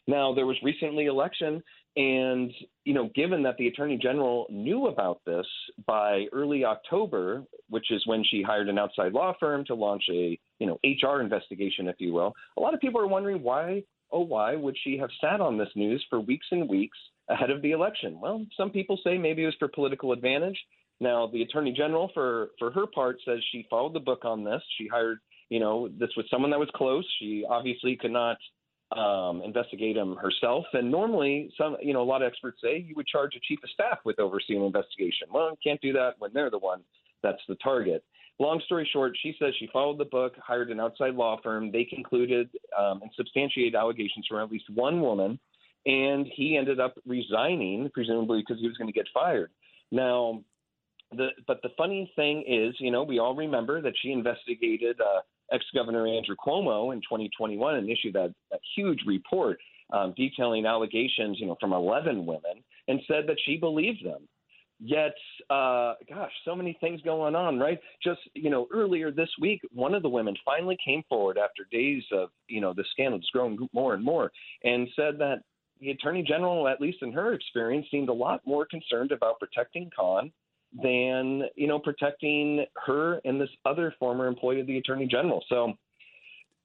[0.06, 1.62] Now, there was recently election,
[1.98, 2.52] and
[2.84, 5.46] you know, given that the attorney general knew about this
[5.84, 10.38] by early October, which is when she hired an outside law firm to launch a
[10.60, 13.82] you know HR investigation, if you will, a lot of people are wondering why,
[14.12, 16.96] oh, why would she have sat on this news for weeks and weeks
[17.28, 18.20] ahead of the election?
[18.20, 20.58] Well, some people say maybe it was for political advantage.
[21.00, 24.62] Now, the attorney general, for for her part, says she followed the book on this.
[24.78, 27.04] She hired, you know, this was someone that was close.
[27.18, 28.36] She obviously could not
[28.96, 30.64] um, investigate them herself.
[30.72, 33.58] And normally, some you know a lot of experts say you would charge a chief
[33.62, 35.28] of staff with overseeing an investigation.
[35.32, 36.82] Well, can't do that when they're the one
[37.22, 38.04] that's the target.
[38.40, 41.72] Long story short, she says she followed the book, hired an outside law firm.
[41.72, 45.40] They concluded um, and substantiated allegations from at least one woman,
[45.86, 49.50] and he ended up resigning, presumably because he was going to get fired.
[49.90, 50.44] Now,
[51.10, 55.20] the but the funny thing is, you know, we all remember that she investigated uh,
[55.52, 59.58] ex-governor Andrew Cuomo in 2021 and issued that, that huge report
[59.92, 64.28] um, detailing allegations, you know, from 11 women, and said that she believed them.
[64.80, 65.14] Yet,
[65.50, 67.80] uh, gosh, so many things going on, right?
[68.02, 72.04] Just you know, earlier this week, one of the women finally came forward after days
[72.12, 74.30] of you know the scandal growing more and more,
[74.62, 75.38] and said that
[75.80, 79.90] the attorney general, at least in her experience, seemed a lot more concerned about protecting
[79.96, 80.30] Khan
[80.72, 85.42] than you know protecting her and this other former employee of the attorney general.
[85.48, 85.74] So,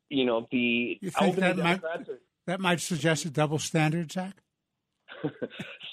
[0.10, 2.06] you know, the You think that might, are-
[2.48, 4.36] that might suggest a double standard, Zach?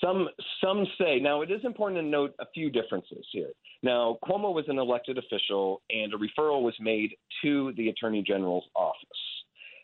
[0.02, 0.28] some
[0.62, 3.50] some say now it is important to note a few differences here.
[3.82, 7.10] Now Cuomo was an elected official, and a referral was made
[7.42, 8.96] to the attorney general's office.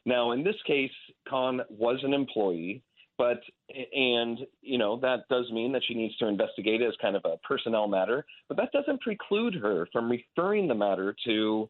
[0.05, 0.91] Now in this case,
[1.29, 2.83] Khan was an employee,
[3.19, 3.41] but
[3.95, 7.25] and you know that does mean that she needs to investigate it as kind of
[7.25, 11.69] a personnel matter, but that doesn't preclude her from referring the matter to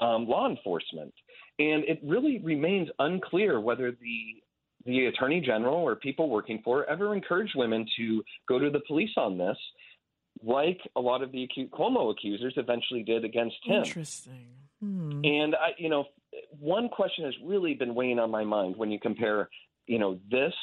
[0.00, 1.12] um, law enforcement.
[1.58, 4.42] And it really remains unclear whether the
[4.86, 8.80] the attorney general or people working for her ever encouraged women to go to the
[8.86, 9.56] police on this,
[10.42, 13.82] like a lot of the acu- Cuomo accusers eventually did against him.
[13.84, 14.46] Interesting.
[14.80, 15.24] Hmm.
[15.24, 16.06] And I, you know,
[16.58, 19.48] one question has really been weighing on my mind when you compare,
[19.86, 20.54] you know, this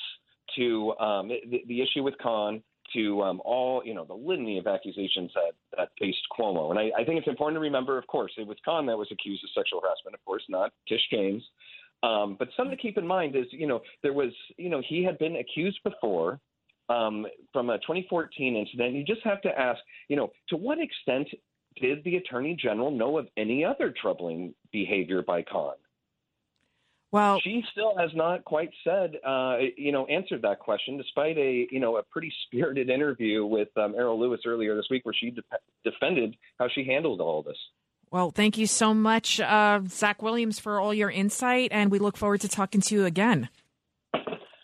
[0.56, 2.62] to um, the, the issue with Khan
[2.94, 6.70] to um, all, you know, the litany of accusations that, that faced Cuomo.
[6.70, 9.08] And I, I think it's important to remember, of course, it was Khan that was
[9.12, 11.44] accused of sexual harassment, of course, not Tish James.
[12.04, 15.04] Um, but something to keep in mind is, you know, there was, you know, he
[15.04, 16.40] had been accused before
[16.90, 18.94] um, from a 2014 incident.
[18.94, 21.28] You just have to ask, you know, to what extent
[21.82, 25.76] did the attorney general know of any other troubling behavior by Khan?
[27.16, 31.66] Well, she still has not quite said, uh, you know, answered that question, despite a,
[31.72, 35.30] you know, a pretty spirited interview with um, Errol Louis earlier this week, where she
[35.30, 35.42] de-
[35.86, 37.56] defended how she handled all this.
[38.12, 42.18] Well, thank you so much, uh, Zach Williams, for all your insight, and we look
[42.18, 43.48] forward to talking to you again.
[44.14, 44.22] Well,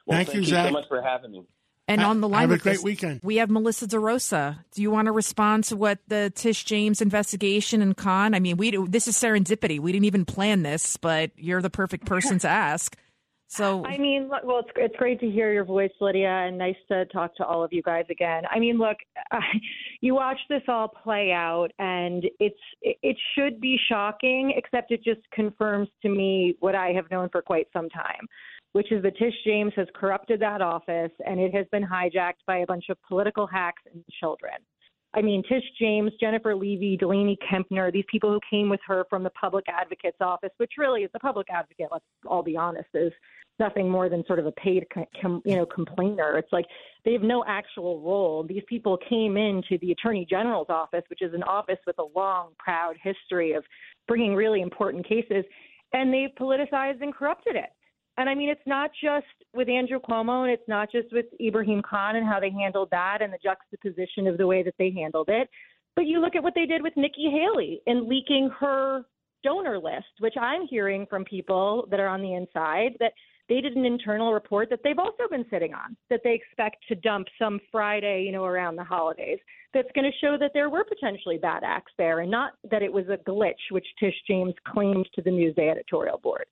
[0.09, 0.67] Thank thank you, you Zach.
[0.67, 1.45] so much for having me.
[1.91, 3.19] And Ha- on the line, have a with great us, weekend.
[3.23, 4.59] We have Melissa DeRosa.
[4.71, 8.33] Do you want to respond to what the Tish James investigation and Khan?
[8.33, 9.79] I mean, we this is serendipity.
[9.79, 12.95] We didn't even plan this, but you're the perfect person to ask.
[13.51, 16.77] So, I mean, look, well, it's it's great to hear your voice, Lydia, and nice
[16.87, 18.43] to talk to all of you guys again.
[18.49, 18.95] I mean, look,
[20.01, 25.03] you watch this all play out, and it's it, it should be shocking, except it
[25.03, 28.25] just confirms to me what I have known for quite some time,
[28.73, 32.59] which is that Tish James has corrupted that office, and it has been hijacked by
[32.59, 34.53] a bunch of political hacks and children.
[35.13, 39.23] I mean, Tish James, Jennifer Levy, Delaney Kempner, these people who came with her from
[39.23, 43.11] the public advocate's office, which really is the public advocate, let's all be honest, is
[43.59, 44.85] nothing more than sort of a paid,
[45.21, 46.37] com, you know, complainer.
[46.37, 46.65] It's like
[47.03, 48.43] they have no actual role.
[48.43, 52.51] These people came into the Attorney General's office, which is an office with a long,
[52.57, 53.65] proud history of
[54.07, 55.43] bringing really important cases,
[55.91, 57.69] and they've politicized and corrupted it.
[58.21, 61.81] And I mean, it's not just with Andrew Cuomo and it's not just with Ibrahim
[61.81, 65.27] Khan and how they handled that and the juxtaposition of the way that they handled
[65.27, 65.49] it.
[65.95, 69.05] But you look at what they did with Nikki Haley in leaking her
[69.43, 73.13] donor list, which I'm hearing from people that are on the inside that
[73.49, 76.95] they did an internal report that they've also been sitting on that they expect to
[76.95, 79.39] dump some Friday, you know, around the holidays.
[79.73, 82.93] That's going to show that there were potentially bad acts there and not that it
[82.93, 86.45] was a glitch, which Tish James claimed to the Newsday editorial board.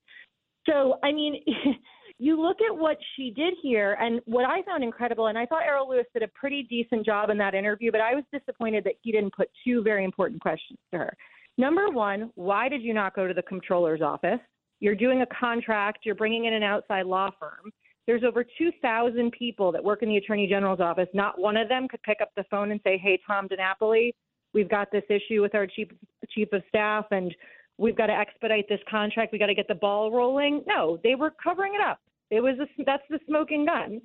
[0.68, 1.42] So, I mean,
[2.18, 5.62] you look at what she did here, and what I found incredible, and I thought
[5.62, 8.94] Errol Louis did a pretty decent job in that interview, but I was disappointed that
[9.02, 11.16] he didn't put two very important questions to her.
[11.56, 14.40] Number one, why did you not go to the comptroller's office?
[14.80, 17.70] You're doing a contract, you're bringing in an outside law firm.
[18.06, 21.08] There's over 2,000 people that work in the Attorney General's office.
[21.14, 24.12] Not one of them could pick up the phone and say, hey, Tom DiNapoli,
[24.54, 25.88] we've got this issue with our chief,
[26.30, 27.34] chief of staff, and
[27.78, 29.32] we've got to expedite this contract.
[29.32, 30.62] We got to get the ball rolling.
[30.66, 32.00] No, they were covering it up.
[32.30, 34.00] It was a, that's the smoking gun.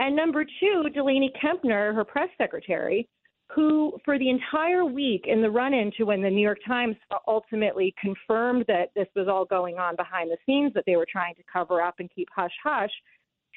[0.00, 3.08] And number two, Delaney Kempner, her press secretary,
[3.54, 6.96] who for the entire week in the run-in to when the New York Times
[7.26, 11.34] ultimately confirmed that this was all going on behind the scenes, that they were trying
[11.34, 12.90] to cover up and keep hush hush,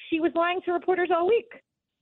[0.09, 1.51] she was lying to reporters all week.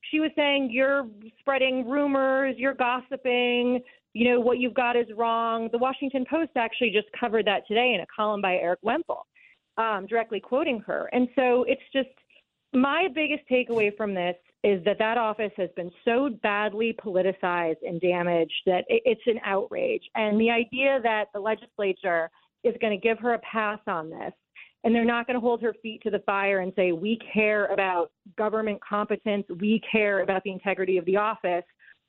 [0.09, 1.07] She was saying you're
[1.39, 3.81] spreading rumors, you're gossiping,
[4.13, 5.69] you know, what you've got is wrong.
[5.71, 9.25] The Washington Post actually just covered that today in a column by Erik Wemple,
[9.77, 11.09] um, directly quoting her.
[11.13, 12.09] And so it's just,
[12.73, 17.99] my biggest takeaway from this is that that office has been so badly politicized and
[17.99, 20.03] damaged that it's an outrage.
[20.15, 22.29] And the idea that the legislature
[22.63, 24.33] is going to give her a pass on this
[24.83, 27.67] and they're not going to hold her feet to the fire and say, we care
[27.67, 31.63] about government competence, we care about the integrity of the office.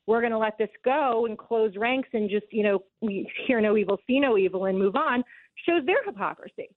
[0.06, 3.60] We're going to let this go and close ranks and just, you know, we hear
[3.60, 5.22] no evil, see no evil, and move on
[5.66, 6.68] shows their hypocrisy.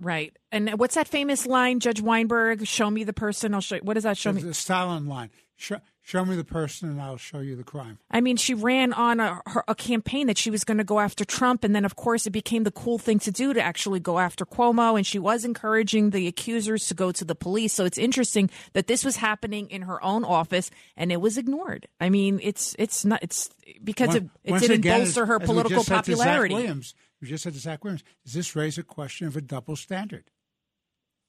[0.00, 0.36] Right.
[0.52, 2.66] And what's that famous line, Judge Weinberg?
[2.66, 3.54] Show me the person.
[3.54, 3.76] I'll show.
[3.76, 3.82] You.
[3.82, 4.42] What does that show the, me?
[4.42, 5.30] The Stalin line.
[5.56, 7.98] Show, show, me the person, and I'll show you the crime.
[8.12, 11.24] I mean, she ran on a, a campaign that she was going to go after
[11.24, 14.20] Trump, and then, of course, it became the cool thing to do to actually go
[14.20, 17.72] after Cuomo, and she was encouraging the accusers to go to the police.
[17.72, 21.88] So it's interesting that this was happening in her own office, and it was ignored.
[22.00, 23.50] I mean, it's it's not it's
[23.82, 26.54] because it, it didn't again, bolster her political popularity.
[26.54, 29.74] Williams, we just said to Zach Williams, does this raise a question of a double
[29.74, 30.30] standard?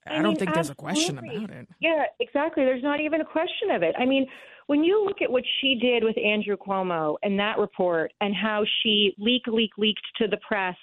[0.05, 1.67] I, I don't mean, think there's a question about it.
[1.81, 2.63] Yeah, exactly.
[2.63, 3.95] There's not even a question of it.
[3.97, 4.27] I mean,
[4.67, 8.63] when you look at what she did with Andrew Cuomo and that report and how
[8.81, 10.75] she leak, leak, leaked to the press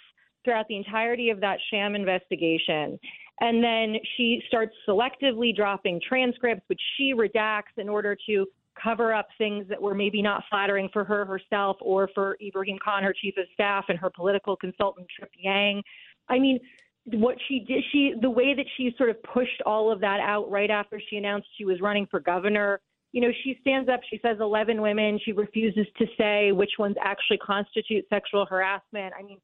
[0.45, 2.99] throughout the entirety of that sham investigation,
[3.41, 8.47] and then she starts selectively dropping transcripts, which she redacts in order to
[8.83, 13.03] cover up things that were maybe not flattering for her herself or for Ibrahim Khan,
[13.03, 15.83] her chief of staff, and her political consultant Trip Yang.
[16.29, 16.59] I mean,
[17.07, 20.51] what she did, she the way that she sort of pushed all of that out
[20.51, 22.81] right after she announced she was running for governor.
[23.15, 25.21] You know, she stands up, she says 11 women.
[25.25, 29.15] She refuses to say which ones actually constitute sexual harassment.
[29.17, 29.39] I mean,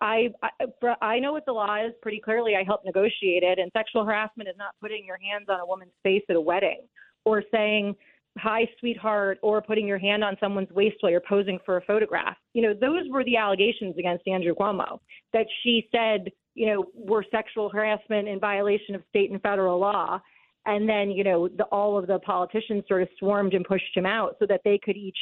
[0.00, 2.56] I I, I know what the law is pretty clearly.
[2.56, 5.92] I helped negotiate it, and sexual harassment is not putting your hands on a woman's
[6.02, 6.80] face at a wedding
[7.24, 7.94] or saying
[8.36, 12.36] hi sweetheart or putting your hand on someone's waist while you're posing for a photograph
[12.52, 14.98] you know those were the allegations against andrew cuomo
[15.32, 20.20] that she said you know were sexual harassment in violation of state and federal law
[20.66, 24.06] and then you know the, all of the politicians sort of swarmed and pushed him
[24.06, 25.18] out so that they could each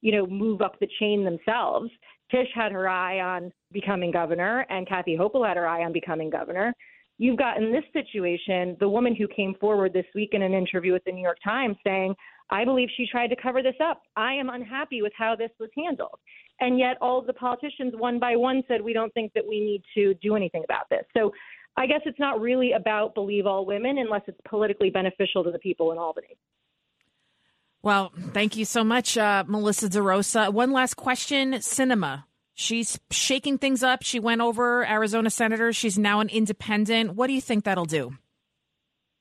[0.00, 1.90] you know move up the chain themselves
[2.30, 6.30] tish had her eye on becoming governor and kathy hochul had her eye on becoming
[6.30, 6.72] governor
[7.18, 10.92] you've got in this situation the woman who came forward this week in an interview
[10.92, 12.14] with the new york times saying
[12.50, 14.02] I believe she tried to cover this up.
[14.16, 16.18] I am unhappy with how this was handled.
[16.58, 19.60] And yet, all of the politicians, one by one, said, We don't think that we
[19.60, 21.04] need to do anything about this.
[21.16, 21.32] So
[21.80, 25.58] I guess it's not really about believe all women unless it's politically beneficial to the
[25.58, 26.36] people in Albany.
[27.82, 30.52] Well, thank you so much, uh, Melissa DeRosa.
[30.52, 32.24] One last question Sinema.
[32.52, 34.02] She's shaking things up.
[34.02, 35.72] She went over Arizona Senator.
[35.72, 37.14] She's now an independent.
[37.14, 38.12] What do you think that'll do?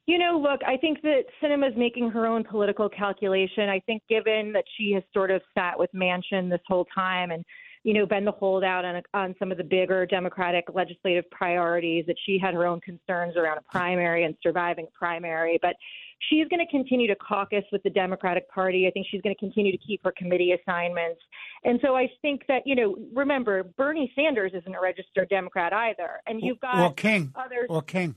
[0.06, 3.70] You know, look, I think that Sinema is making her own political calculation.
[3.70, 7.46] I think given that she has sort of sat with Manchin this whole time and,
[7.84, 12.18] you know, been the holdout on, on some of the bigger Democratic legislative priorities, that
[12.26, 15.58] she had her own concerns around a primary and surviving a primary.
[15.62, 15.76] But
[16.30, 18.88] she's going to continue to caucus with the Democratic Party.
[18.88, 21.22] I think she's going to continue to keep her committee assignments.
[21.64, 26.22] And so I think that, you know, remember, Bernie Sanders isn't a registered Democrat either.
[26.28, 27.32] And you've got or King.
[27.36, 27.68] others.
[27.70, 28.16] Or King.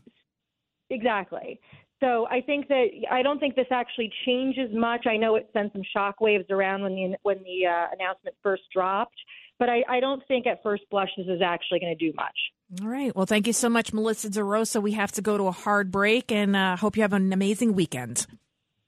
[0.90, 1.60] Exactly.
[2.00, 5.06] So I think that I don't think this actually changes much.
[5.06, 9.14] I know it sent some shockwaves around when the when the uh, announcement first dropped,
[9.62, 12.34] but I, I don't think at first blush this is actually going to do much.
[12.82, 13.14] All right.
[13.14, 14.82] Well, thank you so much, Melissa DeRosa.
[14.82, 17.74] We have to go to a hard break, and uh, hope you have an amazing
[17.74, 18.26] weekend.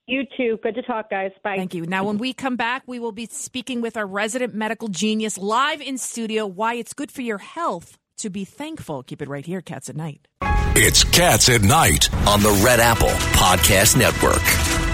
[0.09, 0.59] You too.
[0.65, 1.31] Good to talk, guys.
[1.45, 1.55] Bye.
[1.57, 1.87] Thank you.
[1.87, 5.81] Now, when we come back, we will be speaking with our resident medical genius live
[5.81, 6.45] in studio.
[6.45, 9.05] Why it's good for your health to be thankful.
[9.05, 10.27] Keep it right here, Cats at Night.
[10.75, 14.94] It's Cats at Night on the Red Apple Podcast Network.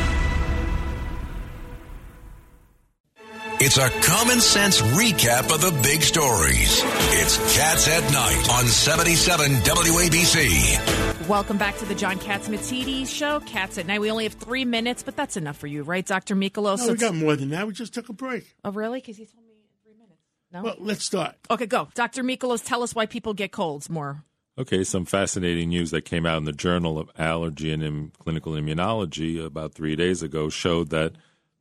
[3.63, 6.81] It's a common sense recap of the big stories.
[7.13, 11.29] It's Cats at Night on 77 WABC.
[11.29, 13.41] Welcome back to the John Catsimatidis show.
[13.41, 14.01] Cats at Night.
[14.01, 16.35] We only have three minutes, but that's enough for you, right, Dr.
[16.35, 16.79] Michalos?
[16.79, 17.67] No, we got more than that.
[17.67, 18.47] We just took a break.
[18.65, 19.01] Oh, really?
[19.01, 19.53] Because he told me
[19.85, 20.23] three minutes.
[20.51, 20.63] No?
[20.63, 21.35] Well, let's start.
[21.51, 21.89] Okay, go.
[21.95, 22.23] Dr.
[22.23, 24.25] Michalos, tell us why people get colds more.
[24.57, 29.45] Okay, some fascinating news that came out in the Journal of Allergy and Clinical Immunology
[29.45, 31.13] about three days ago showed that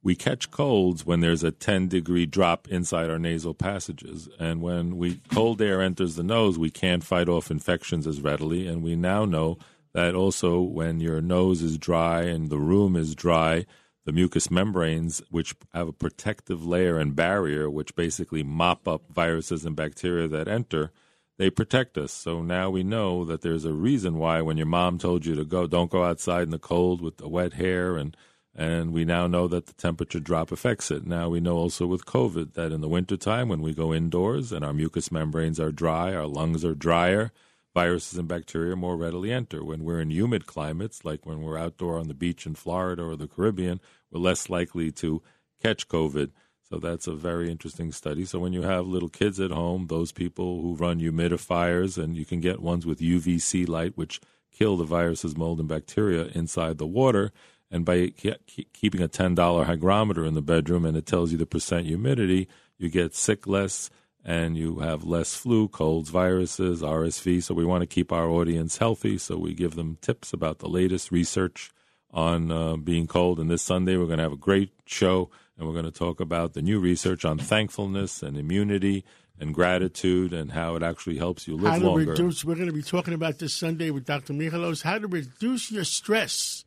[0.01, 4.29] we catch colds when there's a 10 degree drop inside our nasal passages.
[4.39, 8.67] And when we cold air enters the nose, we can't fight off infections as readily.
[8.67, 9.57] And we now know
[9.93, 13.65] that also when your nose is dry and the room is dry,
[14.05, 19.65] the mucous membranes, which have a protective layer and barrier, which basically mop up viruses
[19.65, 20.91] and bacteria that enter,
[21.37, 22.11] they protect us.
[22.11, 25.45] So now we know that there's a reason why when your mom told you to
[25.45, 28.15] go, don't go outside in the cold with the wet hair and
[28.55, 31.05] and we now know that the temperature drop affects it.
[31.05, 34.65] Now we know also with COVID that in the wintertime when we go indoors and
[34.65, 37.31] our mucous membranes are dry, our lungs are drier,
[37.73, 39.63] viruses and bacteria more readily enter.
[39.63, 43.15] When we're in humid climates, like when we're outdoor on the beach in Florida or
[43.15, 43.79] the Caribbean,
[44.11, 45.21] we're less likely to
[45.61, 46.31] catch COVID.
[46.69, 48.25] So that's a very interesting study.
[48.25, 52.25] So when you have little kids at home, those people who run humidifiers, and you
[52.25, 54.21] can get ones with UVC light, which
[54.51, 57.31] kill the viruses, mold, and bacteria inside the water.
[57.71, 61.85] And by keeping a $10 hygrometer in the bedroom and it tells you the percent
[61.85, 62.47] humidity,
[62.77, 63.89] you get sick less
[64.25, 67.43] and you have less flu, colds, viruses, RSV.
[67.43, 69.17] So we want to keep our audience healthy.
[69.17, 71.71] So we give them tips about the latest research
[72.11, 73.39] on uh, being cold.
[73.39, 76.19] And this Sunday, we're going to have a great show and we're going to talk
[76.19, 79.05] about the new research on thankfulness and immunity
[79.39, 82.11] and gratitude and how it actually helps you live how to longer.
[82.11, 84.33] Reduce, we're going to be talking about this Sunday with Dr.
[84.33, 86.65] Michalos, how to reduce your stress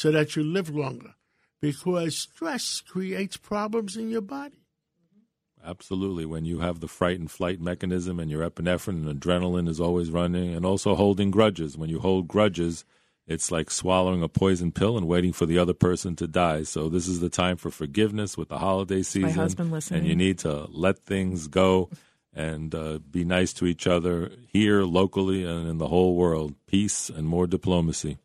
[0.00, 1.14] so that you live longer
[1.60, 4.56] because stress creates problems in your body.
[5.62, 6.24] Absolutely.
[6.24, 10.10] When you have the fright and flight mechanism and your epinephrine and adrenaline is always
[10.10, 11.76] running, and also holding grudges.
[11.76, 12.86] When you hold grudges,
[13.26, 16.62] it's like swallowing a poison pill and waiting for the other person to die.
[16.62, 19.28] So this is the time for forgiveness with the holiday season.
[19.28, 20.00] My husband listening.
[20.00, 21.90] And you need to let things go
[22.32, 26.54] and uh, be nice to each other here, locally, and in the whole world.
[26.66, 28.16] Peace and more diplomacy.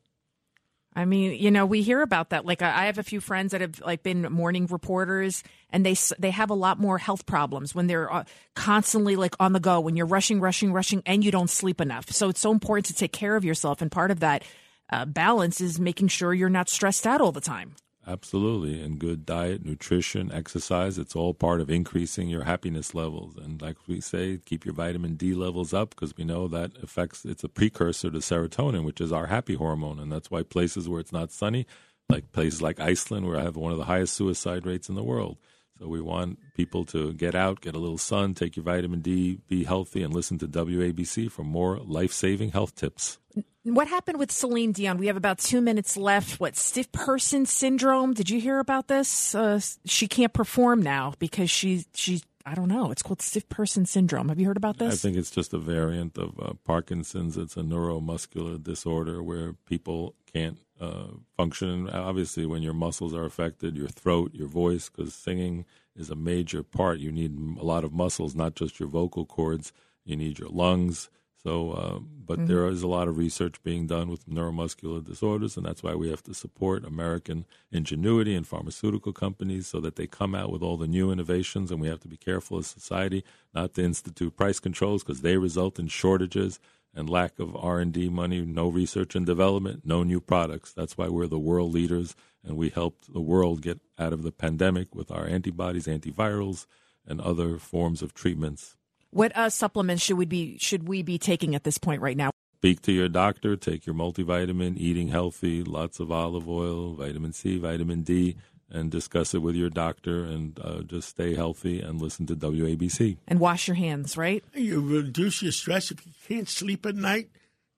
[0.96, 2.46] I mean, you know, we hear about that.
[2.46, 6.32] Like, I have a few friends that have like been morning reporters, and they they
[6.32, 8.24] have a lot more health problems when they're uh,
[8.56, 12.10] constantly like on the go, when you're rushing, rushing, rushing, and you don't sleep enough.
[12.12, 14.43] So it's so important to take care of yourself, and part of that
[14.89, 17.76] uh, balance is making sure you're not stressed out all the time.
[18.08, 18.82] Absolutely.
[18.82, 23.36] And good diet, nutrition, exercise, it's all part of increasing your happiness levels.
[23.36, 27.26] And like we say, keep your vitamin D levels up because we know that affects,
[27.26, 29.99] it's a precursor to serotonin, which is our happy hormone.
[29.99, 31.66] And that's why places where it's not sunny,
[32.08, 35.03] like places like Iceland, where I have one of the highest suicide rates in the
[35.03, 35.38] world.
[35.80, 39.39] So we want people to get out, get a little sun, take your vitamin D,
[39.49, 43.19] be healthy, and listen to WABC for more life saving health tips.
[43.63, 44.97] What happened with Celine Dion?
[44.97, 46.39] We have about two minutes left.
[46.39, 48.13] What stiff person syndrome?
[48.13, 49.36] Did you hear about this?
[49.36, 52.91] Uh, she can't perform now because she she I don't know.
[52.91, 54.30] It's called stiff person syndrome.
[54.30, 54.93] Have you heard about this?
[54.93, 57.38] I think it's just a variant of uh, Parkinson's.
[57.38, 61.07] It's a neuromuscular disorder where people can't uh,
[61.38, 61.89] function.
[61.89, 65.65] Obviously, when your muscles are affected, your throat, your voice, because singing
[65.95, 66.99] is a major part.
[66.99, 69.71] You need a lot of muscles, not just your vocal cords.
[70.03, 71.09] You need your lungs
[71.45, 72.47] so, uh, but mm-hmm.
[72.47, 76.09] there is a lot of research being done with neuromuscular disorders, and that's why we
[76.09, 80.76] have to support American ingenuity and pharmaceutical companies so that they come out with all
[80.76, 81.69] the new innovations.
[81.69, 83.23] And we have to be careful as society
[83.53, 86.59] not to institute price controls because they result in shortages
[86.96, 90.72] and lack of R&D money, no research and development, no new products.
[90.72, 94.32] That's why we're the world leaders, and we helped the world get out of the
[94.32, 96.66] pandemic with our antibodies, antivirals,
[97.06, 98.78] and other forms of treatments.
[99.12, 102.32] What uh, supplements should we be should we be taking at this point right now?
[102.58, 103.56] Speak to your doctor.
[103.56, 104.78] Take your multivitamin.
[104.78, 105.64] Eating healthy.
[105.64, 108.38] Lots of olive oil, vitamin C, vitamin D,
[108.76, 110.23] and discuss it with your doctor.
[110.23, 113.17] And uh, just stay healthy and listen to WABC.
[113.28, 114.17] And wash your hands.
[114.17, 114.43] Right.
[114.53, 117.30] You reduce your stress if you can't sleep at night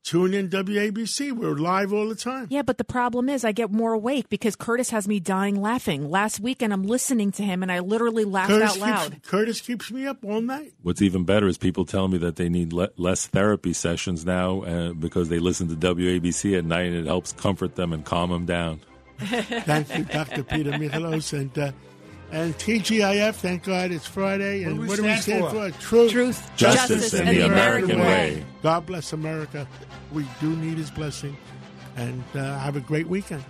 [0.07, 1.33] Tune in WABC.
[1.33, 2.47] We're live all the time.
[2.49, 6.09] Yeah, but the problem is I get more awake because Curtis has me dying laughing.
[6.09, 9.11] Last weekend I'm listening to him and I literally laughed Curtis out loud.
[9.11, 10.71] Keeps, Curtis keeps me up all night.
[10.81, 14.61] What's even better is people tell me that they need le- less therapy sessions now
[14.61, 18.29] uh, because they listen to WABC at night and it helps comfort them and calm
[18.29, 18.79] them down.
[19.65, 20.43] Thank you, Dr.
[20.43, 21.33] Peter Michalos.
[21.33, 21.71] And uh,
[22.31, 24.63] and TGIF, thank God it's Friday.
[24.63, 25.71] And what do we, what do we stand for?
[25.71, 25.79] for?
[25.79, 28.45] Truth, Truth justice, justice, and the American, way.
[28.61, 29.67] God bless America.
[30.11, 31.37] We do need his blessing.
[31.95, 33.43] And uh, have a great weekend.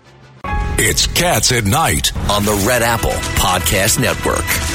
[0.80, 4.67] It's Cats at Night on the Red Apple Podcast Network.